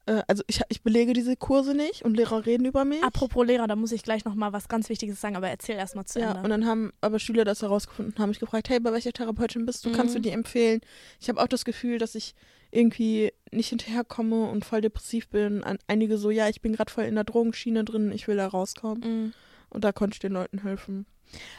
Äh, 0.06 0.24
also 0.28 0.44
ich, 0.48 0.60
ich 0.68 0.82
belege 0.82 1.14
diese 1.14 1.38
Kurse 1.38 1.74
nicht 1.74 2.04
und 2.04 2.18
Lehrer 2.18 2.46
reden 2.46 2.66
über 2.66 2.84
mich. 2.84 3.02
Apropos 3.04 3.46
Lehrer, 3.46 3.68
da 3.68 3.76
muss 3.78 3.94
ich 3.94 4.04
gleich 4.04 4.26
noch 4.26 4.36
mal 4.36 4.52
was 4.52 4.68
ganz 4.68 4.90
Wichtiges 4.90 5.22
sagen, 5.22 5.38
aber 5.38 5.48
erzähl 5.50 5.78
erst 5.78 5.96
mal 5.96 6.06
zu 6.06 6.20
ja, 6.20 6.32
Ende. 6.32 6.44
und 6.44 6.50
dann 6.50 6.66
haben 6.66 6.92
aber 7.00 7.20
Schüler 7.20 7.46
das 7.46 7.62
herausgefunden 7.62 8.14
und 8.14 8.20
haben 8.20 8.30
mich 8.30 8.40
gefragt, 8.40 8.68
hey, 8.70 8.80
bei 8.82 8.92
welcher 8.92 9.14
Therapeutin 9.14 9.66
bist 9.66 9.86
du? 9.86 9.92
Kannst 9.94 10.14
du 10.16 10.20
Mhm. 10.20 10.24
die 10.24 10.30
empfehlen? 10.32 10.82
Ich 11.22 11.30
habe 11.30 11.40
auch 11.42 11.48
das 11.48 11.64
Gefühl, 11.64 12.00
dass 12.00 12.16
ich 12.16 12.36
irgendwie 12.72 13.32
nicht 13.52 13.70
hinterherkomme 13.70 14.50
und 14.50 14.66
voll 14.66 14.82
depressiv 14.82 15.30
bin. 15.30 15.64
An 15.64 15.78
einige 15.88 16.18
so, 16.18 16.32
ja, 16.32 16.50
ich 16.50 16.62
bin 16.62 16.74
gerade 16.74 16.92
voll 16.92 17.04
in 17.06 17.16
der 17.16 17.24
Drogenschiene 17.24 17.84
drin, 17.86 18.12
ich 18.12 18.28
will 18.28 18.38
da 18.38 18.48
rauskommen. 18.48 19.04
Mhm. 19.04 19.34
Und 19.70 19.84
da 19.86 19.94
konnte 19.94 20.16
ich 20.16 20.20
den 20.20 20.34
Leuten 20.34 20.64
helfen. 20.64 21.06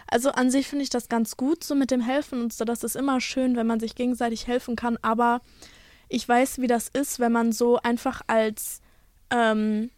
Also 0.07 0.31
an 0.33 0.51
sich 0.51 0.67
finde 0.69 0.83
ich 0.85 0.91
das 0.91 1.09
ganz 1.09 1.37
gut, 1.37 1.65
so 1.65 1.75
mit 1.75 1.91
dem 1.91 2.01
Helfen 2.01 2.43
und 2.43 2.53
so. 2.53 2.65
Das 2.65 2.85
ist 2.85 2.97
immer 2.97 3.21
schön, 3.21 3.57
wenn 3.57 3.67
man 3.67 3.81
sich 3.81 3.95
gegenseitig 3.95 4.47
helfen 4.47 4.77
kann. 4.77 4.99
Aber 5.03 5.41
ich 6.09 6.29
weiß, 6.29 6.61
wie 6.61 6.67
das 6.67 6.89
ist, 6.89 7.21
wenn 7.21 7.33
man 7.33 7.53
so 7.53 7.79
einfach 7.79 8.21
als, 8.27 8.81
ähm, 9.31 9.91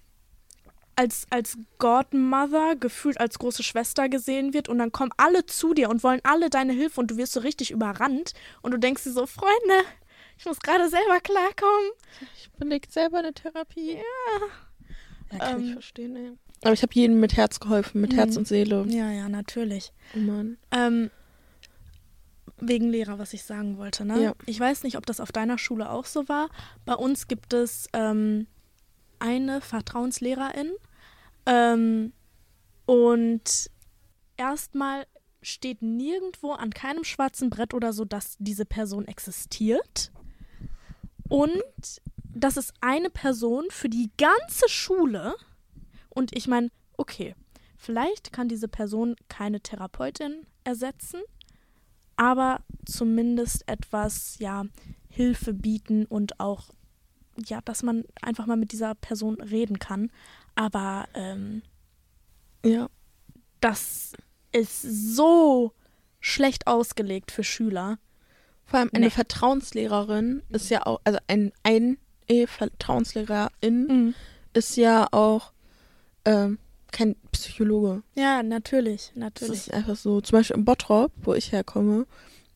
als, 0.96 1.26
als 1.30 1.58
Godmother, 1.78 2.76
gefühlt 2.76 3.18
als 3.18 3.38
große 3.38 3.64
Schwester 3.64 4.08
gesehen 4.08 4.54
wird 4.54 4.68
und 4.68 4.78
dann 4.78 4.92
kommen 4.92 5.10
alle 5.16 5.44
zu 5.46 5.74
dir 5.74 5.90
und 5.90 6.04
wollen 6.04 6.20
alle 6.22 6.50
deine 6.50 6.72
Hilfe 6.72 7.00
und 7.00 7.10
du 7.10 7.16
wirst 7.16 7.32
so 7.32 7.40
richtig 7.40 7.72
überrannt 7.72 8.32
und 8.62 8.70
du 8.70 8.78
denkst 8.78 9.02
dir 9.02 9.10
so, 9.10 9.26
Freunde, 9.26 9.84
ich 10.38 10.44
muss 10.46 10.60
gerade 10.60 10.88
selber 10.88 11.20
klarkommen. 11.20 11.90
Ich 12.36 12.50
belege 12.52 12.86
selber 12.90 13.18
eine 13.18 13.32
Therapie. 13.32 13.94
Ja, 15.32 15.38
kann 15.38 15.60
ich 15.60 15.66
Ähm. 15.68 15.72
verstehen, 15.72 16.16
ey. 16.16 16.32
Aber 16.64 16.72
ich 16.72 16.82
habe 16.82 16.94
jedem 16.94 17.20
mit 17.20 17.36
Herz 17.36 17.60
geholfen, 17.60 18.00
mit 18.00 18.12
Mhm. 18.12 18.16
Herz 18.16 18.36
und 18.36 18.48
Seele. 18.48 18.84
Ja, 18.88 19.10
ja, 19.10 19.28
natürlich. 19.28 19.92
Oh 20.16 20.18
Mann. 20.18 20.56
Ähm, 20.70 21.10
wegen 22.58 22.88
Lehrer, 22.88 23.18
was 23.18 23.32
ich 23.34 23.42
sagen 23.44 23.76
wollte, 23.78 24.04
ne? 24.04 24.22
Ja. 24.22 24.34
Ich 24.46 24.58
weiß 24.58 24.82
nicht, 24.84 24.96
ob 24.96 25.06
das 25.06 25.20
auf 25.20 25.32
deiner 25.32 25.58
Schule 25.58 25.90
auch 25.90 26.06
so 26.06 26.28
war. 26.28 26.48
Bei 26.84 26.94
uns 26.94 27.26
gibt 27.28 27.52
es 27.52 27.88
ähm, 27.92 28.46
eine 29.18 29.60
Vertrauenslehrerin. 29.60 30.70
Ähm, 31.46 32.12
und 32.86 33.70
erstmal 34.36 35.04
steht 35.42 35.82
nirgendwo 35.82 36.52
an 36.52 36.70
keinem 36.70 37.04
schwarzen 37.04 37.50
Brett 37.50 37.74
oder 37.74 37.92
so, 37.92 38.04
dass 38.04 38.36
diese 38.38 38.64
Person 38.64 39.06
existiert. 39.06 40.10
Und 41.28 41.62
das 42.34 42.56
ist 42.56 42.72
eine 42.80 43.10
Person 43.10 43.64
für 43.70 43.88
die 43.88 44.10
ganze 44.16 44.68
Schule. 44.68 45.34
Und 46.14 46.36
ich 46.36 46.46
meine, 46.48 46.70
okay, 46.96 47.34
vielleicht 47.76 48.32
kann 48.32 48.48
diese 48.48 48.68
Person 48.68 49.16
keine 49.28 49.60
Therapeutin 49.60 50.46
ersetzen, 50.64 51.20
aber 52.16 52.60
zumindest 52.86 53.68
etwas, 53.68 54.38
ja, 54.38 54.64
Hilfe 55.08 55.52
bieten 55.54 56.06
und 56.06 56.40
auch, 56.40 56.70
ja, 57.46 57.60
dass 57.64 57.82
man 57.82 58.04
einfach 58.22 58.46
mal 58.46 58.56
mit 58.56 58.72
dieser 58.72 58.94
Person 58.94 59.40
reden 59.40 59.78
kann. 59.78 60.10
Aber 60.54 61.06
ähm, 61.14 61.62
Ja. 62.64 62.88
das 63.60 64.12
ist 64.52 64.82
so 64.82 65.72
schlecht 66.20 66.66
ausgelegt 66.66 67.30
für 67.32 67.44
Schüler. 67.44 67.98
Vor 68.64 68.78
allem 68.78 68.90
eine 68.94 69.06
Nee. 69.06 69.10
Vertrauenslehrerin 69.10 70.42
ist 70.48 70.70
ja 70.70 70.86
auch, 70.86 71.00
also 71.04 71.18
ein, 71.26 71.52
ein 71.64 71.98
eh, 72.28 72.46
Vertrauenslehrerin 72.46 74.14
ist 74.54 74.76
ja 74.76 75.06
auch 75.12 75.52
ähm, 76.24 76.58
kein 76.92 77.16
Psychologe. 77.32 78.02
Ja, 78.14 78.42
natürlich, 78.42 79.08
Das 79.14 79.16
natürlich. 79.16 79.52
ist 79.54 79.72
einfach 79.74 79.96
so. 79.96 80.20
Zum 80.20 80.38
Beispiel 80.38 80.56
im 80.56 80.64
Bottrop, 80.64 81.12
wo 81.22 81.34
ich 81.34 81.50
herkomme, 81.52 82.06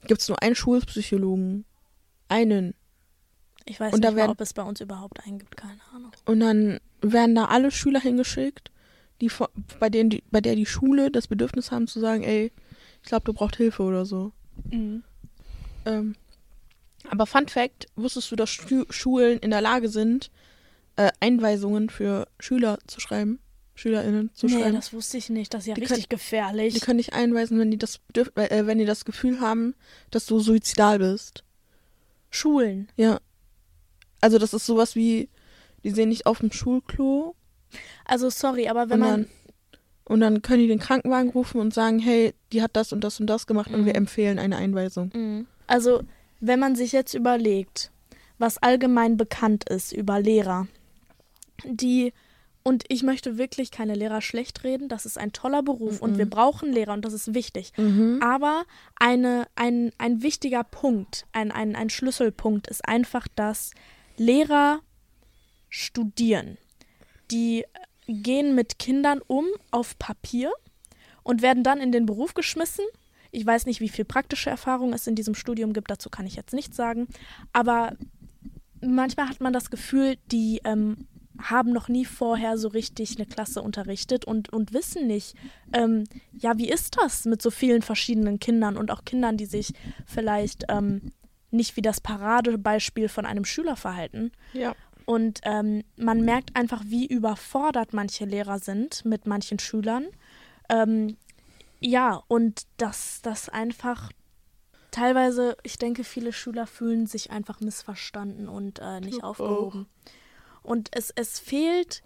gibt 0.06 0.20
es 0.20 0.28
nur 0.28 0.40
einen 0.42 0.54
Schulpsychologen. 0.54 1.64
Einen. 2.28 2.74
Ich 3.64 3.80
weiß 3.80 3.92
und 3.92 4.00
nicht 4.04 4.14
werden- 4.16 4.30
ob 4.30 4.40
es 4.40 4.52
bei 4.54 4.62
uns 4.62 4.80
überhaupt 4.80 5.24
einen 5.26 5.38
gibt, 5.38 5.56
keine 5.56 5.80
Ahnung. 5.92 6.12
Und 6.24 6.40
dann 6.40 6.78
werden 7.02 7.34
da 7.34 7.46
alle 7.46 7.70
Schüler 7.70 8.00
hingeschickt, 8.00 8.70
die 9.20 9.30
bei 9.80 9.90
denen 9.90 10.10
die, 10.10 10.22
bei 10.30 10.40
der 10.40 10.54
die 10.54 10.66
Schule 10.66 11.10
das 11.10 11.26
Bedürfnis 11.26 11.70
haben 11.72 11.86
zu 11.88 11.98
sagen, 12.00 12.22
ey, 12.22 12.52
ich 13.02 13.08
glaube, 13.08 13.24
du 13.24 13.32
brauchst 13.32 13.56
Hilfe 13.56 13.82
oder 13.82 14.06
so. 14.06 14.32
Ähm, 15.84 16.14
aber 17.10 17.26
Fun 17.26 17.48
Fact, 17.48 17.86
wusstest 17.96 18.30
du, 18.30 18.36
dass 18.36 18.50
Schu 18.50 18.84
Schulen 18.90 19.38
in 19.40 19.50
der 19.50 19.60
Lage 19.60 19.88
sind, 19.88 20.30
äh, 20.96 21.10
Einweisungen 21.20 21.90
für 21.90 22.26
Schüler 22.40 22.78
zu 22.86 23.00
schreiben? 23.00 23.38
SchülerInnen 23.78 24.30
zu 24.34 24.46
Nee, 24.46 24.54
schreiben? 24.60 24.74
das 24.74 24.92
wusste 24.92 25.16
ich 25.18 25.30
nicht. 25.30 25.54
Das 25.54 25.62
ist 25.62 25.68
ja 25.68 25.74
Die 25.74 25.82
richtig 25.82 26.08
gefährlich. 26.08 26.74
Die 26.74 26.80
können 26.80 26.98
dich 26.98 27.12
einweisen, 27.12 27.58
wenn 27.58 27.70
die 27.70 27.78
das 27.78 27.98
bedürf 27.98 28.32
äh, 28.36 28.66
wenn 28.66 28.78
die 28.78 28.84
das 28.84 29.04
Gefühl 29.04 29.40
haben, 29.40 29.74
dass 30.10 30.26
du 30.26 30.40
suizidal 30.40 30.98
bist. 30.98 31.44
Schulen. 32.30 32.88
Ja. 32.96 33.20
Also 34.20 34.38
das 34.38 34.52
ist 34.52 34.66
sowas 34.66 34.96
wie, 34.96 35.28
die 35.84 35.90
sehen 35.90 36.10
dich 36.10 36.26
auf 36.26 36.40
dem 36.40 36.50
Schulklo 36.50 37.36
Also 38.04 38.30
sorry, 38.30 38.68
aber 38.68 38.90
wenn 38.90 38.94
und 38.94 39.08
man 39.08 39.10
dann, 39.10 39.26
und 40.04 40.20
dann 40.20 40.42
können 40.42 40.62
die 40.62 40.68
den 40.68 40.78
Krankenwagen 40.80 41.30
rufen 41.30 41.60
und 41.60 41.72
sagen, 41.72 41.98
hey, 42.00 42.34
die 42.52 42.62
hat 42.62 42.72
das 42.74 42.92
und 42.92 43.04
das 43.04 43.20
und 43.20 43.26
das 43.28 43.46
gemacht 43.46 43.70
und 43.72 43.82
Mhm. 43.82 43.86
wir 43.86 43.94
empfehlen 43.94 44.38
eine 44.38 44.56
Einweisung. 44.56 45.10
Mhm. 45.14 45.46
Also, 45.66 46.02
wenn 46.40 46.58
man 46.58 46.74
sich 46.76 46.92
jetzt 46.92 47.14
überlegt, 47.14 47.90
was 48.38 48.58
allgemein 48.58 49.16
bekannt 49.16 49.68
ist 49.68 49.92
über 49.92 50.18
Lehrer, 50.20 50.66
die, 51.64 52.12
und 52.64 52.84
ich 52.88 53.02
möchte 53.02 53.38
wirklich 53.38 53.70
keine 53.70 53.94
Lehrer 53.94 54.20
schlecht 54.20 54.62
reden, 54.64 54.88
das 54.88 55.06
ist 55.06 55.16
ein 55.18 55.32
toller 55.32 55.62
Beruf 55.62 56.02
und 56.02 56.12
Mhm. 56.14 56.18
wir 56.18 56.30
brauchen 56.30 56.72
Lehrer 56.72 56.92
und 56.92 57.04
das 57.04 57.12
ist 57.14 57.32
wichtig. 57.34 57.72
Aber 58.20 58.64
eine, 58.96 59.46
ein, 59.54 59.92
ein 59.98 60.22
wichtiger 60.22 60.64
Punkt, 60.64 61.26
ein, 61.32 61.50
ein, 61.52 61.74
ein 61.76 61.88
Schlüsselpunkt 61.90 62.66
ist 62.68 62.86
einfach, 62.86 63.26
dass 63.34 63.70
Lehrer 64.16 64.80
studieren. 65.68 66.58
Die 67.30 67.64
gehen 68.06 68.54
mit 68.54 68.78
Kindern 68.78 69.20
um 69.26 69.46
auf 69.70 69.98
Papier 69.98 70.50
und 71.22 71.42
werden 71.42 71.62
dann 71.62 71.80
in 71.80 71.92
den 71.92 72.06
Beruf 72.06 72.34
geschmissen. 72.34 72.84
Ich 73.30 73.44
weiß 73.44 73.66
nicht, 73.66 73.80
wie 73.80 73.90
viel 73.90 74.06
praktische 74.06 74.48
Erfahrung 74.50 74.92
es 74.94 75.06
in 75.06 75.14
diesem 75.14 75.34
Studium 75.34 75.74
gibt, 75.74 75.90
dazu 75.90 76.08
kann 76.08 76.26
ich 76.26 76.34
jetzt 76.36 76.54
nichts 76.54 76.76
sagen. 76.76 77.06
Aber 77.52 77.96
manchmal 78.80 79.28
hat 79.28 79.40
man 79.40 79.52
das 79.52 79.70
Gefühl, 79.70 80.16
die 80.32 80.60
ähm, 80.64 81.06
haben 81.40 81.72
noch 81.72 81.88
nie 81.88 82.04
vorher 82.04 82.58
so 82.58 82.68
richtig 82.68 83.16
eine 83.16 83.26
Klasse 83.26 83.62
unterrichtet 83.62 84.24
und, 84.24 84.52
und 84.52 84.72
wissen 84.72 85.06
nicht, 85.06 85.34
ähm, 85.72 86.04
ja, 86.32 86.58
wie 86.58 86.68
ist 86.68 86.96
das 87.00 87.24
mit 87.24 87.42
so 87.42 87.50
vielen 87.50 87.82
verschiedenen 87.82 88.38
Kindern 88.38 88.76
und 88.76 88.90
auch 88.90 89.04
Kindern, 89.04 89.36
die 89.36 89.46
sich 89.46 89.72
vielleicht 90.06 90.64
ähm, 90.68 91.12
nicht 91.50 91.76
wie 91.76 91.82
das 91.82 92.00
Paradebeispiel 92.00 93.08
von 93.08 93.24
einem 93.24 93.44
Schüler 93.44 93.76
verhalten. 93.76 94.32
Ja. 94.52 94.74
Und 95.06 95.40
ähm, 95.44 95.84
man 95.96 96.22
merkt 96.22 96.54
einfach, 96.54 96.82
wie 96.86 97.06
überfordert 97.06 97.94
manche 97.94 98.26
Lehrer 98.26 98.58
sind 98.58 99.04
mit 99.04 99.26
manchen 99.26 99.58
Schülern. 99.58 100.06
Ähm, 100.68 101.16
ja, 101.80 102.22
und 102.28 102.66
dass 102.76 103.20
das 103.22 103.48
einfach 103.48 104.10
teilweise, 104.90 105.56
ich 105.62 105.78
denke, 105.78 106.04
viele 106.04 106.32
Schüler 106.32 106.66
fühlen 106.66 107.06
sich 107.06 107.30
einfach 107.30 107.60
missverstanden 107.60 108.48
und 108.48 108.80
äh, 108.80 109.00
nicht 109.00 109.18
Ich 109.18 109.24
auch. 109.24 109.40
aufgehoben. 109.40 109.86
Und 110.68 110.90
es, 110.92 111.10
es 111.16 111.38
fehlt 111.38 112.02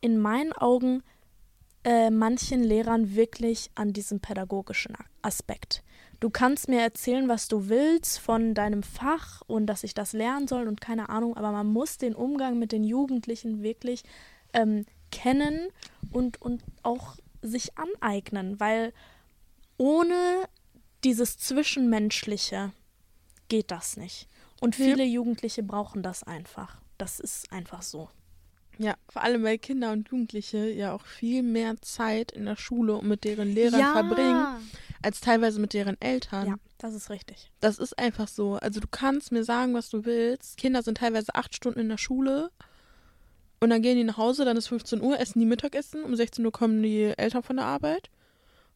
in 0.00 0.16
meinen 0.18 0.54
Augen 0.54 1.02
äh, 1.84 2.08
manchen 2.08 2.64
Lehrern 2.64 3.14
wirklich 3.14 3.70
an 3.74 3.92
diesem 3.92 4.20
pädagogischen 4.20 4.96
Aspekt. 5.20 5.84
Du 6.18 6.30
kannst 6.30 6.68
mir 6.68 6.80
erzählen, 6.80 7.28
was 7.28 7.48
du 7.48 7.68
willst 7.68 8.18
von 8.18 8.54
deinem 8.54 8.82
Fach 8.82 9.42
und 9.46 9.66
dass 9.66 9.84
ich 9.84 9.92
das 9.92 10.14
lernen 10.14 10.48
soll 10.48 10.68
und 10.68 10.80
keine 10.80 11.10
Ahnung, 11.10 11.36
aber 11.36 11.52
man 11.52 11.66
muss 11.66 11.98
den 11.98 12.14
Umgang 12.14 12.58
mit 12.58 12.72
den 12.72 12.82
Jugendlichen 12.82 13.62
wirklich 13.62 14.04
ähm, 14.54 14.86
kennen 15.12 15.68
und, 16.10 16.40
und 16.40 16.64
auch 16.82 17.16
sich 17.42 17.72
aneignen, 17.76 18.58
weil 18.58 18.94
ohne 19.76 20.48
dieses 21.04 21.36
Zwischenmenschliche 21.36 22.72
geht 23.48 23.70
das 23.70 23.98
nicht. 23.98 24.28
Und 24.62 24.76
viele 24.76 25.04
Jugendliche 25.04 25.62
brauchen 25.62 26.02
das 26.02 26.22
einfach. 26.22 26.80
Das 26.98 27.20
ist 27.20 27.52
einfach 27.52 27.82
so. 27.82 28.10
Ja, 28.78 28.94
vor 29.08 29.22
allem, 29.22 29.42
weil 29.42 29.58
Kinder 29.58 29.90
und 29.92 30.08
Jugendliche 30.08 30.70
ja 30.70 30.92
auch 30.92 31.04
viel 31.04 31.42
mehr 31.42 31.80
Zeit 31.82 32.30
in 32.30 32.44
der 32.44 32.56
Schule 32.56 32.94
und 32.94 33.08
mit 33.08 33.24
deren 33.24 33.52
Lehrern 33.52 33.80
verbringen, 33.92 34.46
als 35.02 35.20
teilweise 35.20 35.60
mit 35.60 35.72
deren 35.72 36.00
Eltern. 36.00 36.46
Ja, 36.46 36.54
das 36.78 36.94
ist 36.94 37.10
richtig. 37.10 37.50
Das 37.60 37.78
ist 37.78 37.98
einfach 37.98 38.28
so. 38.28 38.54
Also 38.54 38.78
du 38.78 38.86
kannst 38.88 39.32
mir 39.32 39.42
sagen, 39.42 39.74
was 39.74 39.90
du 39.90 40.04
willst. 40.04 40.58
Kinder 40.58 40.82
sind 40.82 40.98
teilweise 40.98 41.34
acht 41.34 41.56
Stunden 41.56 41.80
in 41.80 41.88
der 41.88 41.98
Schule 41.98 42.50
und 43.58 43.70
dann 43.70 43.82
gehen 43.82 43.96
die 43.96 44.04
nach 44.04 44.16
Hause, 44.16 44.44
dann 44.44 44.56
ist 44.56 44.68
15 44.68 45.02
Uhr, 45.02 45.18
essen 45.18 45.40
die 45.40 45.46
Mittagessen, 45.46 46.04
um 46.04 46.14
16 46.14 46.44
Uhr 46.44 46.52
kommen 46.52 46.80
die 46.80 47.12
Eltern 47.16 47.42
von 47.42 47.56
der 47.56 47.66
Arbeit 47.66 48.10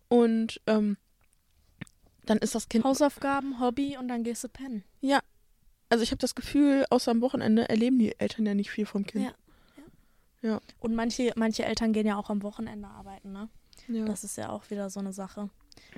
und 0.09 0.61
ähm, 0.67 0.97
dann 2.27 2.39
ist 2.39 2.55
das 2.57 2.69
Kind... 2.69 2.85
Hausaufgaben, 2.85 3.61
Hobby 3.61 3.97
und 3.97 4.09
dann 4.09 4.25
gehst 4.25 4.43
du 4.43 4.49
pennen. 4.49 4.83
Ja, 5.01 5.21
also 5.93 6.03
ich 6.03 6.11
habe 6.11 6.19
das 6.19 6.35
Gefühl, 6.35 6.87
außer 6.89 7.11
am 7.11 7.21
Wochenende 7.21 7.69
erleben 7.69 7.99
die 7.99 8.19
Eltern 8.19 8.47
ja 8.47 8.55
nicht 8.55 8.71
viel 8.71 8.87
vom 8.87 9.05
Kind. 9.07 9.25
Ja. 9.27 9.35
Ja. 10.41 10.61
Und 10.81 10.95
manche, 10.95 11.33
manche 11.37 11.65
Eltern 11.65 11.93
gehen 11.93 12.07
ja 12.07 12.17
auch 12.17 12.31
am 12.31 12.43
Wochenende 12.43 12.89
arbeiten, 12.89 13.31
ne? 13.33 13.49
Ja. 13.89 14.05
Das 14.07 14.25
ist 14.25 14.37
ja 14.39 14.49
auch 14.49 14.71
wieder 14.71 14.89
so 14.91 15.01
eine 15.01 15.13
Sache. 15.13 15.51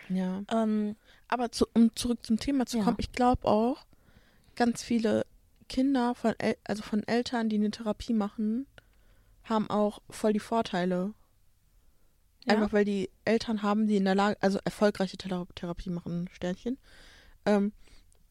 ja. 0.08 0.42
Ähm, 0.50 0.96
Aber 1.28 1.50
zu, 1.52 1.66
um 1.74 1.94
zurück 1.96 2.18
zum 2.26 2.38
Thema 2.38 2.66
zu 2.66 2.78
Ja. 2.78 2.84
kommen, 2.84 2.96
ich 2.98 3.12
glaube 3.12 3.46
auch, 3.46 3.86
ganz 4.56 4.82
viele 4.82 5.24
Kinder 5.68 6.14
von 6.14 6.34
El 6.38 6.56
also 6.64 6.82
von 6.82 7.02
Eltern, 7.06 7.48
die 7.48 7.56
eine 7.56 7.70
Therapie 7.70 8.12
machen, 8.14 8.66
haben 9.44 9.70
auch 9.70 10.00
voll 10.10 10.32
die 10.32 10.40
Vorteile. 10.40 11.14
ja? 12.44 12.54
Einfach 12.54 12.72
weil 12.72 12.84
die 12.84 13.10
Eltern 13.24 13.62
haben, 13.62 13.86
die 13.86 13.96
in 13.96 14.04
der 14.04 14.14
Lage, 14.14 14.36
also 14.40 14.58
erfolgreiche 14.64 15.16
Thera 15.16 15.46
Therapie 15.54 15.90
machen, 15.90 16.28
Sternchen, 16.32 16.78
ähm, 17.46 17.72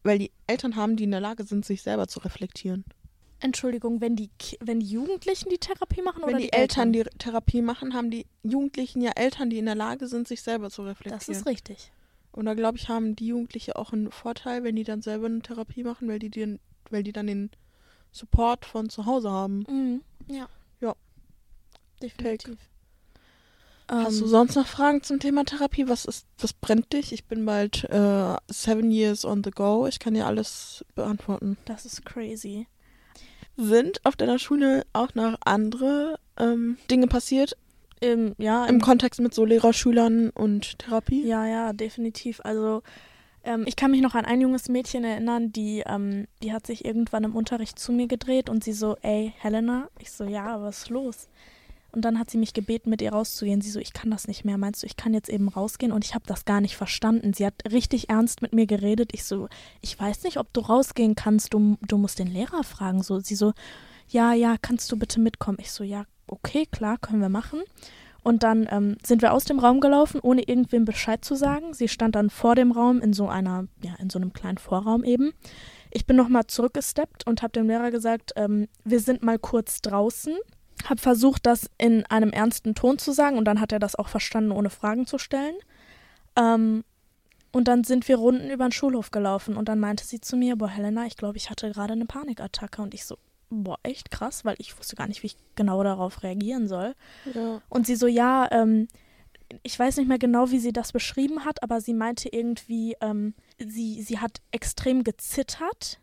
weil 0.04 0.18
die 0.18 0.30
Eltern 0.46 0.76
haben, 0.76 0.96
die 0.96 1.04
in 1.04 1.10
der 1.10 1.20
Lage 1.20 1.44
sind, 1.44 1.64
sich 1.64 1.82
selber 1.82 2.06
zu 2.06 2.20
reflektieren. 2.20 2.84
Entschuldigung, 3.40 4.00
wenn 4.00 4.16
die, 4.16 4.30
wenn 4.60 4.80
die 4.80 4.86
Jugendlichen 4.86 5.50
die 5.50 5.58
Therapie 5.58 6.02
machen 6.02 6.22
Wenn 6.22 6.30
oder 6.30 6.38
die, 6.38 6.52
Eltern, 6.52 6.92
die 6.92 7.02
Therapie 7.18 7.62
machen, 7.62 7.92
haben 7.92 8.10
die 8.10 8.26
Jugendlichen 8.42 9.02
ja 9.02 9.10
Eltern, 9.16 9.50
die 9.50 9.58
in 9.58 9.66
der 9.66 9.74
Lage 9.74 10.06
sind, 10.06 10.28
sich 10.28 10.42
selber 10.42 10.70
zu 10.70 10.82
reflektieren. 10.82 11.18
Das 11.18 11.28
ist 11.28 11.46
richtig. 11.46 11.90
Und 12.32 12.46
da 12.46 12.54
glaube 12.54 12.78
ich, 12.78 12.88
haben 12.88 13.16
die 13.16 13.26
Jugendliche 13.26 13.76
auch 13.76 13.92
einen 13.92 14.10
Vorteil, 14.10 14.64
wenn 14.64 14.76
die 14.76 14.84
dann 14.84 15.02
selber 15.02 15.26
eine 15.26 15.42
Therapie 15.42 15.82
machen, 15.82 16.08
weil 16.08 16.18
die, 16.18 16.30
den, 16.30 16.58
weil 16.90 17.02
die 17.02 17.12
dann 17.12 17.26
den 17.26 17.50
Support 18.12 18.64
von 18.64 18.88
zu 18.88 19.06
Hause 19.06 19.30
haben. 19.30 19.64
Mhm. 19.68 20.02
Ja. 20.28 20.48
Ja. 20.80 20.94
Definitiv. 22.02 22.58
Hast 23.88 24.20
du 24.20 24.24
Ähm, 24.24 24.30
sonst 24.30 24.54
noch 24.56 24.66
Fragen 24.66 25.02
zum 25.02 25.20
Thema 25.20 25.44
Therapie? 25.44 25.88
Was 25.88 26.04
ist, 26.06 26.26
was 26.38 26.52
brennt 26.54 26.92
dich? 26.92 27.12
Ich 27.12 27.24
bin 27.26 27.44
bald 27.44 27.84
äh, 27.90 28.36
seven 28.50 28.90
years 28.90 29.24
on 29.24 29.42
the 29.44 29.50
go. 29.50 29.86
Ich 29.86 29.98
kann 29.98 30.14
dir 30.14 30.26
alles 30.26 30.84
beantworten. 30.94 31.58
Das 31.66 31.84
ist 31.84 32.04
crazy. 32.04 32.66
Sind 33.56 34.04
auf 34.04 34.16
deiner 34.16 34.38
Schule 34.38 34.84
auch 34.92 35.14
noch 35.14 35.36
andere 35.44 36.18
ähm, 36.38 36.76
Dinge 36.90 37.06
passiert 37.06 37.56
Ähm, 38.00 38.34
ja, 38.38 38.66
im 38.66 38.80
Kontext 38.80 39.20
mit 39.20 39.32
so 39.34 39.44
Lehrer, 39.44 39.72
Schülern 39.72 40.30
und 40.30 40.78
Therapie? 40.80 41.24
Ja, 41.24 41.46
ja, 41.46 41.72
definitiv. 41.72 42.40
Also 42.42 42.82
ähm, 43.44 43.64
ich 43.66 43.76
kann 43.76 43.90
mich 43.92 44.00
noch 44.00 44.14
an 44.14 44.24
ein 44.24 44.40
junges 44.40 44.68
Mädchen 44.68 45.04
erinnern, 45.04 45.52
die, 45.52 45.84
ähm, 45.86 46.26
die 46.42 46.52
hat 46.52 46.66
sich 46.66 46.84
irgendwann 46.84 47.24
im 47.24 47.36
Unterricht 47.36 47.78
zu 47.78 47.92
mir 47.92 48.08
gedreht 48.08 48.48
und 48.50 48.64
sie 48.64 48.72
so, 48.72 48.96
ey, 49.02 49.34
Helena. 49.38 49.88
Ich 50.00 50.10
so, 50.10 50.24
ja, 50.24 50.60
was 50.60 50.78
ist 50.78 50.90
los? 50.90 51.28
Und 51.94 52.02
dann 52.04 52.18
hat 52.18 52.28
sie 52.28 52.38
mich 52.38 52.54
gebeten, 52.54 52.90
mit 52.90 53.00
ihr 53.02 53.12
rauszugehen. 53.12 53.60
Sie 53.60 53.70
so, 53.70 53.78
ich 53.78 53.92
kann 53.92 54.10
das 54.10 54.26
nicht 54.26 54.44
mehr. 54.44 54.58
Meinst 54.58 54.82
du, 54.82 54.86
ich 54.86 54.96
kann 54.96 55.14
jetzt 55.14 55.28
eben 55.28 55.48
rausgehen? 55.48 55.92
Und 55.92 56.04
ich 56.04 56.14
habe 56.14 56.24
das 56.26 56.44
gar 56.44 56.60
nicht 56.60 56.76
verstanden. 56.76 57.32
Sie 57.32 57.46
hat 57.46 57.54
richtig 57.70 58.10
ernst 58.10 58.42
mit 58.42 58.52
mir 58.52 58.66
geredet. 58.66 59.10
Ich 59.12 59.24
so, 59.24 59.48
ich 59.80 59.98
weiß 59.98 60.24
nicht, 60.24 60.38
ob 60.38 60.52
du 60.52 60.60
rausgehen 60.60 61.14
kannst. 61.14 61.54
Du, 61.54 61.76
du 61.86 61.96
musst 61.96 62.18
den 62.18 62.26
Lehrer 62.26 62.64
fragen. 62.64 63.02
So, 63.02 63.20
sie 63.20 63.36
so, 63.36 63.52
ja, 64.08 64.32
ja, 64.32 64.56
kannst 64.60 64.90
du 64.90 64.98
bitte 64.98 65.20
mitkommen? 65.20 65.58
Ich 65.60 65.70
so, 65.70 65.84
ja, 65.84 66.04
okay, 66.26 66.66
klar, 66.66 66.98
können 66.98 67.20
wir 67.20 67.28
machen. 67.28 67.62
Und 68.24 68.42
dann 68.42 68.66
ähm, 68.70 68.96
sind 69.04 69.22
wir 69.22 69.32
aus 69.32 69.44
dem 69.44 69.58
Raum 69.58 69.80
gelaufen, 69.80 70.18
ohne 70.20 70.42
irgendwem 70.42 70.86
Bescheid 70.86 71.24
zu 71.24 71.34
sagen. 71.36 71.74
Sie 71.74 71.88
stand 71.88 72.16
dann 72.16 72.30
vor 72.30 72.54
dem 72.54 72.72
Raum 72.72 73.00
in 73.02 73.12
so 73.12 73.28
einer, 73.28 73.68
ja, 73.82 73.94
in 74.00 74.08
so 74.10 74.18
einem 74.18 74.32
kleinen 74.32 74.58
Vorraum 74.58 75.04
eben. 75.04 75.32
Ich 75.90 76.06
bin 76.06 76.16
nochmal 76.16 76.46
zurückgesteppt 76.46 77.26
und 77.26 77.42
habe 77.42 77.52
dem 77.52 77.68
Lehrer 77.68 77.90
gesagt, 77.90 78.32
ähm, 78.36 78.66
wir 78.82 78.98
sind 78.98 79.22
mal 79.22 79.38
kurz 79.38 79.80
draußen. 79.82 80.36
Habe 80.84 81.00
versucht, 81.00 81.46
das 81.46 81.70
in 81.78 82.04
einem 82.06 82.30
ernsten 82.30 82.74
Ton 82.74 82.98
zu 82.98 83.12
sagen 83.12 83.38
und 83.38 83.44
dann 83.44 83.60
hat 83.60 83.72
er 83.72 83.78
das 83.78 83.96
auch 83.96 84.08
verstanden, 84.08 84.52
ohne 84.52 84.70
Fragen 84.70 85.06
zu 85.06 85.18
stellen. 85.18 85.56
Ähm, 86.36 86.84
und 87.52 87.68
dann 87.68 87.84
sind 87.84 88.08
wir 88.08 88.16
Runden 88.16 88.50
über 88.50 88.66
den 88.66 88.72
Schulhof 88.72 89.12
gelaufen 89.12 89.56
und 89.56 89.68
dann 89.68 89.78
meinte 89.78 90.04
sie 90.04 90.20
zu 90.20 90.36
mir, 90.36 90.56
boah, 90.56 90.68
Helena, 90.68 91.06
ich 91.06 91.16
glaube, 91.16 91.36
ich 91.36 91.50
hatte 91.50 91.70
gerade 91.70 91.92
eine 91.92 92.04
Panikattacke. 92.04 92.82
Und 92.82 92.94
ich 92.94 93.04
so, 93.04 93.16
boah, 93.48 93.78
echt 93.84 94.10
krass, 94.10 94.44
weil 94.44 94.56
ich 94.58 94.76
wusste 94.76 94.96
gar 94.96 95.06
nicht, 95.06 95.22
wie 95.22 95.28
ich 95.28 95.36
genau 95.54 95.82
darauf 95.84 96.24
reagieren 96.24 96.66
soll. 96.66 96.94
Ja. 97.32 97.62
Und 97.68 97.86
sie 97.86 97.94
so, 97.94 98.08
ja, 98.08 98.48
ähm, 98.50 98.88
ich 99.62 99.78
weiß 99.78 99.98
nicht 99.98 100.08
mehr 100.08 100.18
genau, 100.18 100.50
wie 100.50 100.58
sie 100.58 100.72
das 100.72 100.92
beschrieben 100.92 101.44
hat, 101.44 101.62
aber 101.62 101.80
sie 101.80 101.94
meinte 101.94 102.28
irgendwie, 102.28 102.96
ähm, 103.00 103.34
sie, 103.58 104.02
sie 104.02 104.18
hat 104.18 104.40
extrem 104.50 105.04
gezittert. 105.04 106.00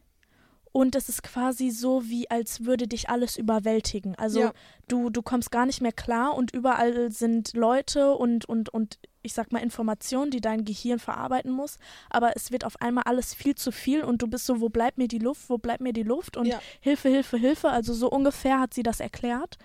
Und 0.73 0.95
es 0.95 1.09
ist 1.09 1.21
quasi 1.23 1.69
so, 1.69 2.03
wie 2.07 2.29
als 2.31 2.63
würde 2.65 2.87
dich 2.87 3.09
alles 3.09 3.37
überwältigen. 3.37 4.15
Also 4.15 4.39
Ja. 4.39 4.53
du, 4.87 5.09
du 5.09 5.21
kommst 5.21 5.51
gar 5.51 5.65
nicht 5.65 5.81
mehr 5.81 5.91
klar 5.91 6.33
und 6.35 6.53
überall 6.53 7.11
sind 7.11 7.53
Leute 7.53 8.13
und, 8.13 8.45
und, 8.45 8.69
und 8.69 8.97
ich 9.21 9.33
sag 9.33 9.51
mal 9.51 9.59
Informationen, 9.59 10.31
die 10.31 10.39
dein 10.39 10.63
Gehirn 10.63 10.97
verarbeiten 10.99 11.51
muss. 11.51 11.77
Aber 12.09 12.35
es 12.37 12.51
wird 12.51 12.63
auf 12.65 12.79
einmal 12.81 13.03
alles 13.05 13.33
viel 13.33 13.55
zu 13.55 13.71
viel 13.73 14.01
und 14.03 14.21
du 14.21 14.27
bist 14.27 14.45
so, 14.45 14.61
wo 14.61 14.69
bleibt 14.69 14.97
mir 14.97 15.09
die 15.09 15.19
Luft, 15.19 15.49
wo 15.49 15.57
bleibt 15.57 15.81
mir 15.81 15.93
die 15.93 16.03
Luft? 16.03 16.37
Und 16.37 16.47
Ja. 16.47 16.59
Hilfe, 16.79 17.09
Hilfe, 17.09 17.37
Hilfe. 17.37 17.69
Also 17.69 17.93
so 17.93 18.09
ungefähr 18.09 18.59
hat 18.61 18.73
sie 18.73 18.83
das 18.83 19.01
erklärt. 19.01 19.57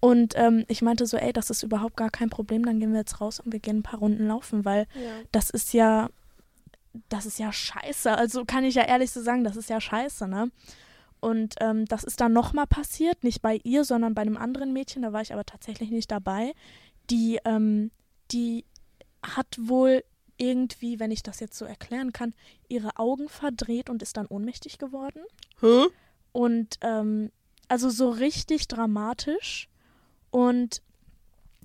Und 0.00 0.34
ähm, 0.36 0.64
ich 0.68 0.82
meinte 0.82 1.06
so, 1.06 1.16
ey, 1.16 1.32
das 1.32 1.50
ist 1.50 1.62
überhaupt 1.62 1.96
gar 1.96 2.10
kein 2.10 2.30
Problem, 2.30 2.64
dann 2.64 2.78
gehen 2.78 2.92
wir 2.92 3.00
jetzt 3.00 3.20
raus 3.20 3.40
und 3.40 3.52
wir 3.52 3.58
gehen 3.60 3.78
ein 3.78 3.82
paar 3.82 3.98
Runden 4.00 4.26
laufen, 4.28 4.64
weil 4.64 4.86
Ja. 4.94 5.10
das 5.32 5.50
ist 5.50 5.72
ja, 5.72 6.08
das 7.08 7.26
ist 7.26 7.38
ja 7.38 7.52
scheiße. 7.52 8.16
Also 8.16 8.44
kann 8.44 8.64
ich 8.64 8.74
ja 8.74 8.84
ehrlich 8.84 9.10
so 9.10 9.22
sagen, 9.22 9.44
das 9.44 9.56
ist 9.56 9.70
ja 9.70 9.80
scheiße, 9.80 10.28
ne? 10.28 10.50
Und 11.20 11.56
ähm, 11.60 11.84
das 11.86 12.04
ist 12.04 12.20
dann 12.20 12.32
nochmal 12.32 12.66
passiert, 12.66 13.24
nicht 13.24 13.42
bei 13.42 13.60
ihr, 13.64 13.84
sondern 13.84 14.14
bei 14.14 14.22
einem 14.22 14.36
anderen 14.36 14.72
Mädchen, 14.72 15.02
da 15.02 15.12
war 15.12 15.20
ich 15.20 15.32
aber 15.32 15.44
tatsächlich 15.44 15.90
nicht 15.90 16.10
dabei. 16.10 16.52
Die, 17.10 17.40
ähm, 17.44 17.90
die 18.30 18.64
hat 19.22 19.46
wohl 19.58 20.04
irgendwie, 20.36 21.00
wenn 21.00 21.10
ich 21.10 21.24
das 21.24 21.40
jetzt 21.40 21.58
so 21.58 21.64
erklären 21.64 22.12
kann, 22.12 22.34
ihre 22.68 22.96
Augen 22.96 23.28
verdreht 23.28 23.90
und 23.90 24.02
ist 24.02 24.16
dann 24.16 24.26
ohnmächtig 24.26 24.78
geworden. 24.78 25.20
Hä? 25.60 25.86
Und 26.30 26.78
ähm, 26.82 27.32
also 27.66 27.90
so 27.90 28.10
richtig 28.10 28.68
dramatisch. 28.68 29.68
Und 30.30 30.82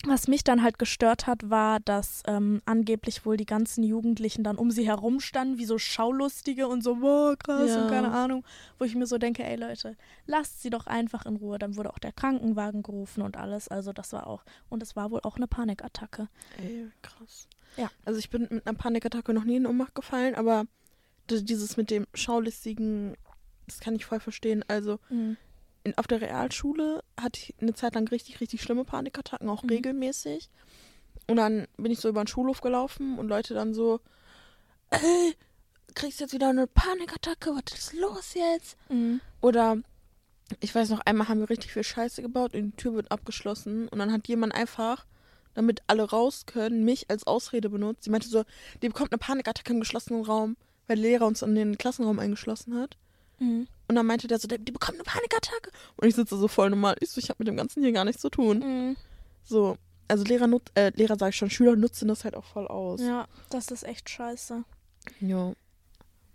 was 0.06 0.28
mich 0.28 0.44
dann 0.44 0.62
halt 0.64 0.80
gestört 0.80 1.28
hat, 1.28 1.50
war, 1.50 1.80
dass 1.80 2.24
ähm, 2.28 2.62
angeblich 2.66 3.26
wohl 3.26 3.38
die 3.38 3.46
ganzen 3.46 3.84
Jugendlichen 3.84 4.44
dann 4.44 4.58
um 4.58 4.70
sie 4.72 4.86
herum 4.88 5.20
standen, 5.20 5.58
wie 5.58 5.66
so 5.66 5.78
Schaulustige 5.78 6.68
und 6.68 6.84
so, 6.84 6.96
boah, 6.98 7.36
krass 7.38 7.70
Ja. 7.70 7.84
und 7.84 7.90
keine 7.90 8.12
Ahnung. 8.12 8.44
Wo 8.80 8.86
ich 8.86 8.96
mir 8.96 9.06
so 9.08 9.18
denke, 9.18 9.44
ey 9.44 9.56
Leute, 9.56 9.96
lasst 10.26 10.62
sie 10.62 10.70
doch 10.70 10.88
einfach 10.88 11.26
in 11.26 11.36
Ruhe. 11.38 11.58
Dann 11.60 11.76
wurde 11.76 11.92
auch 11.92 12.00
der 12.00 12.12
Krankenwagen 12.12 12.84
gerufen 12.84 13.22
und 13.22 13.38
alles. 13.38 13.68
Also 13.68 13.94
das 13.94 14.12
war 14.14 14.28
auch, 14.28 14.44
und 14.70 14.84
es 14.84 14.96
war 14.96 15.10
wohl 15.12 15.22
auch 15.24 15.38
eine 15.38 15.48
Panikattacke. 15.48 16.28
Ey, 16.58 16.88
krass. 17.02 17.48
Ja. 17.78 17.90
Also 18.06 18.20
ich 18.20 18.30
bin 18.30 18.48
mit 18.50 18.68
einer 18.68 18.78
Panikattacke 18.78 19.34
noch 19.34 19.46
nie 19.46 19.56
in 19.56 19.66
Ohnmacht 19.66 19.96
gefallen, 19.96 20.36
aber 20.36 20.66
dieses 21.30 21.78
mit 21.78 21.90
dem 21.90 22.06
Schaulistigen, 22.14 23.16
das 23.68 23.80
kann 23.80 23.96
ich 23.96 24.06
voll 24.06 24.20
verstehen. 24.20 24.64
Also 24.68 25.00
in, 25.84 25.98
auf 25.98 26.08
der 26.08 26.22
Realschule 26.22 27.04
hatte 27.20 27.40
ich 27.40 27.56
eine 27.62 27.74
Zeit 27.74 27.96
lang 27.96 28.08
richtig, 28.08 28.40
richtig 28.42 28.62
schlimme 28.62 28.86
Panikattacken, 28.86 29.50
auch 29.50 29.64
Mhm. 29.64 29.70
regelmäßig. 29.70 30.50
Und 31.28 31.38
dann 31.38 31.68
bin 31.78 31.92
ich 31.92 32.00
so 32.00 32.10
über 32.10 32.24
den 32.24 32.28
Schulhof 32.28 32.62
gelaufen 32.62 33.18
und 33.18 33.28
Leute 33.28 33.54
dann 33.54 33.74
so, 33.74 34.00
ey, 34.90 35.36
kriegst 35.96 36.20
jetzt 36.20 36.34
wieder 36.34 36.50
eine 36.50 36.68
Panikattacke, 36.68 37.52
was 37.52 37.78
ist 37.78 37.94
los 37.94 38.34
jetzt? 38.34 38.78
Mhm. 38.90 39.22
Oder 39.42 39.78
ich 40.60 40.74
weiß 40.74 40.90
noch, 40.90 41.00
einmal 41.02 41.30
haben 41.30 41.40
wir 41.40 41.50
richtig 41.50 41.72
viel 41.74 41.84
Scheiße 41.84 42.22
gebaut 42.22 42.54
und 42.54 42.72
die 42.72 42.76
Tür 42.76 42.94
wird 42.96 43.12
abgeschlossen 43.12 43.88
und 43.88 44.00
dann 44.00 44.12
hat 44.12 44.28
jemand 44.28 44.54
einfach, 44.54 45.06
damit 45.54 45.82
alle 45.88 46.04
raus 46.04 46.46
können, 46.46 46.84
mich 46.84 47.10
als 47.10 47.26
Ausrede 47.28 47.70
benutzt. 47.70 48.04
Sie 48.04 48.10
meinte 48.10 48.28
so, 48.28 48.44
die 48.82 48.90
bekommt 48.90 49.12
eine 49.12 49.20
Panikattacke 49.20 49.72
im 49.74 49.80
geschlossenen 49.80 50.24
Raum, 50.26 50.58
weil 50.88 50.98
der 50.98 51.06
Lehrer 51.06 51.28
uns 51.28 51.42
in 51.42 51.56
den 51.56 51.78
Klassenraum 51.78 52.20
eingeschlossen 52.20 52.76
hat. 52.78 52.98
Mhm. 53.40 53.68
Und 53.88 53.96
dann 53.96 54.06
meinte 54.06 54.28
der 54.28 54.40
so, 54.40 54.48
die 54.48 54.72
bekommt 54.72 54.96
eine 54.98 55.04
Panikattacke. 55.04 55.72
Und 55.98 56.08
ich 56.08 56.16
sitze 56.16 56.38
so 56.38 56.48
voll 56.48 56.70
normal. 56.70 56.96
Ich 57.00 57.10
so, 57.12 57.20
ich 57.20 57.30
habe 57.30 57.38
mit 57.40 57.48
dem 57.48 57.58
Ganzen 57.58 57.84
hier 57.84 57.92
gar 57.92 58.06
nichts 58.06 58.22
zu 58.22 58.30
tun. 58.30 58.60
Mhm. 58.60 58.98
So, 59.44 59.78
also 60.08 60.24
Lehrer, 60.24 60.48
nut 60.48 60.64
äh, 60.76 60.92
Lehrer 60.96 61.18
sage 61.18 61.32
ich 61.32 61.36
schon, 61.36 61.50
Schüler 61.50 61.76
nutzen 61.76 62.08
das 62.08 62.24
halt 62.24 62.36
auch 62.36 62.46
voll 62.46 62.68
aus. 62.68 63.02
Ja, 63.02 63.28
das 63.50 63.72
ist 63.72 63.84
echt 63.84 64.10
scheiße. 64.10 64.64
Ja. 65.20 65.54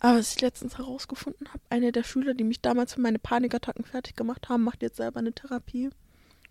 Aber 0.01 0.19
was 0.19 0.35
ich 0.35 0.41
letztens 0.41 0.79
herausgefunden 0.79 1.49
habe, 1.49 1.61
eine 1.71 1.91
der 1.91 2.05
Schüler, 2.05 2.35
die 2.35 2.45
mich 2.45 2.61
damals 2.61 2.95
für 2.95 3.01
meine 3.01 3.19
Panikattacken 3.19 3.85
fertig 3.85 4.15
gemacht 4.15 4.49
haben, 4.49 4.63
macht 4.63 4.83
jetzt 4.83 4.97
selber 4.97 5.19
eine 5.21 5.33
Therapie. 5.33 5.91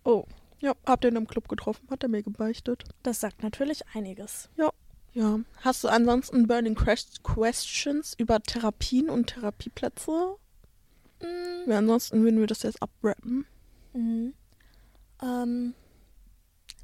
Oh. 0.04 0.24
Ja, 0.60 0.74
habt 0.84 1.04
ihr 1.04 1.08
in 1.10 1.16
einem 1.16 1.28
Club 1.28 1.48
getroffen, 1.48 1.88
hat 1.90 2.02
er 2.02 2.08
mir 2.08 2.22
gebeichtet. 2.22 2.82
Das 3.04 3.20
sagt 3.20 3.42
natürlich 3.44 3.82
einiges. 3.94 4.48
Ja. 4.56 4.70
Hast 5.62 5.82
du 5.82 5.88
ansonsten 5.88 6.46
Burning 6.46 6.74
Quest- 6.76 7.22
Questions 7.24 8.14
über 8.18 8.40
Therapien 8.40 9.08
und 9.08 9.28
Therapieplätze? 9.28 10.36
Mm, 11.20 11.70
Ja, 11.70 11.78
ansonsten 11.78 12.22
würden 12.22 12.40
wir 12.40 12.46
das 12.46 12.62
jetzt 12.62 12.82
abrappen. 12.82 13.46
mhm. 13.92 14.34
Ähm, 15.22 15.74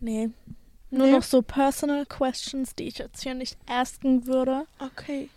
nee. 0.01 0.31
Nur 0.91 1.07
Nee. 1.07 1.13
noch 1.13 1.23
so 1.23 1.41
personal 1.43 2.05
questions, 2.07 2.75
die 2.75 2.89
ich 2.89 2.99
jetzt 2.99 3.23
hier 3.23 3.35
nicht 3.35 3.57
asken 3.69 4.27
würde. 4.27 4.67
Okay. 4.79 5.29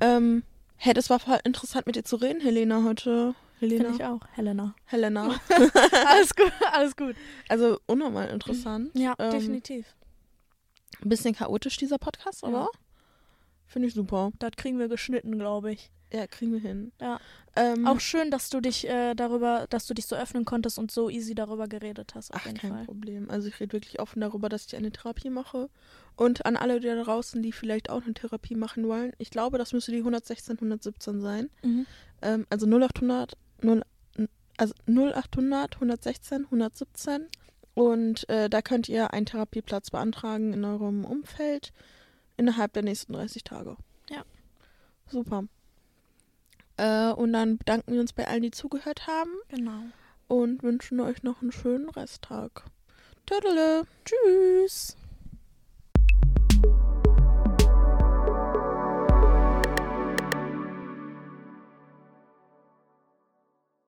Ähm, 0.00 0.42
hey, 0.76 0.94
das 0.94 1.10
war 1.10 1.18
voll 1.18 1.38
interessant 1.44 1.86
mit 1.86 1.96
dir 1.96 2.04
zu 2.04 2.16
reden, 2.16 2.40
Helena, 2.40 2.82
heute. 2.84 3.34
Helena. 3.58 3.84
Finde 3.84 3.96
ich 3.96 4.04
auch. 4.08 4.20
Helena. 4.32 4.74
Helena. 4.84 5.40
alles 6.06 6.34
gut, 6.36 6.52
alles 6.72 6.96
gut. 6.96 7.16
Also 7.48 7.80
unnormal 7.86 8.28
interessant. 8.28 8.90
Ja, 8.94 9.14
Ähm, 9.18 9.30
definitiv. 9.32 9.86
Ein 11.02 11.08
bisschen 11.08 11.34
chaotisch, 11.34 11.76
dieser 11.76 11.98
Podcast, 11.98 12.42
Ja. 12.42 12.48
aber 12.48 12.68
finde 13.66 13.88
ich 13.88 13.94
super. 13.94 14.30
Das 14.38 14.52
kriegen 14.56 14.78
wir 14.78 14.88
geschnitten, 14.88 15.38
glaube 15.38 15.72
ich. 15.72 15.90
Ja, 16.12 16.26
kriegen 16.26 16.52
wir 16.52 16.60
hin. 16.60 16.92
Ja. 17.00 17.20
Ähm, 17.54 17.86
Auch 17.86 18.00
schön, 18.00 18.30
dass 18.30 18.50
du 18.50 18.60
dich 18.60 18.88
äh, 18.88 19.14
darüber, 19.14 19.66
dass 19.68 19.86
du 19.86 19.94
dich 19.94 20.06
so 20.06 20.16
öffnen 20.16 20.44
konntest 20.44 20.78
und 20.78 20.90
so 20.90 21.10
easy 21.10 21.34
darüber 21.34 21.68
geredet 21.68 22.14
hast. 22.14 22.32
Auf 22.32 22.42
Ach, 22.44 22.54
kein 22.54 22.72
Fall. 22.72 22.84
Problem. 22.84 23.28
Also 23.30 23.48
ich 23.48 23.60
rede 23.60 23.72
wirklich 23.72 24.00
offen 24.00 24.20
darüber, 24.20 24.48
dass 24.48 24.66
ich 24.66 24.76
eine 24.76 24.90
Therapie 24.90 25.30
mache. 25.30 25.68
Und 26.16 26.46
an 26.46 26.56
alle 26.56 26.80
da 26.80 27.02
draußen, 27.02 27.42
die 27.42 27.52
vielleicht 27.52 27.90
auch 27.90 28.02
eine 28.04 28.14
Therapie 28.14 28.54
machen 28.54 28.86
wollen. 28.86 29.12
Ich 29.18 29.30
glaube, 29.30 29.58
das 29.58 29.72
müsste 29.72 29.92
die 29.92 29.98
116, 29.98 30.56
117 30.56 31.20
sein. 31.20 31.50
Mhm. 31.62 31.86
Ähm, 32.22 32.46
also 32.48 32.66
0800, 32.66 33.36
0, 33.60 33.82
also 34.56 34.74
0800, 34.86 35.74
116, 35.74 36.44
117. 36.44 37.26
Und 37.74 38.28
äh, 38.28 38.48
da 38.48 38.62
könnt 38.62 38.88
ihr 38.88 39.12
einen 39.12 39.26
Therapieplatz 39.26 39.90
beantragen 39.90 40.52
in 40.52 40.64
eurem 40.64 41.04
Umfeld 41.04 41.72
innerhalb 42.36 42.72
der 42.72 42.82
nächsten 42.82 43.12
30 43.12 43.44
Tage. 43.44 43.76
Ja. 44.10 44.24
Super. 45.06 45.44
Äh, 46.78 47.10
und 47.12 47.32
dann 47.32 47.58
bedanken 47.58 47.92
wir 47.92 48.00
uns 48.00 48.12
bei 48.12 48.26
allen, 48.26 48.42
die 48.42 48.50
zugehört 48.50 49.06
haben 49.06 49.30
Genau. 49.48 49.82
und 50.28 50.62
wünschen 50.62 51.00
euch 51.00 51.22
noch 51.22 51.42
einen 51.42 51.52
schönen 51.52 51.90
Resttag. 51.90 52.64
Tödele. 53.26 53.82
Tschüss. 54.04 54.96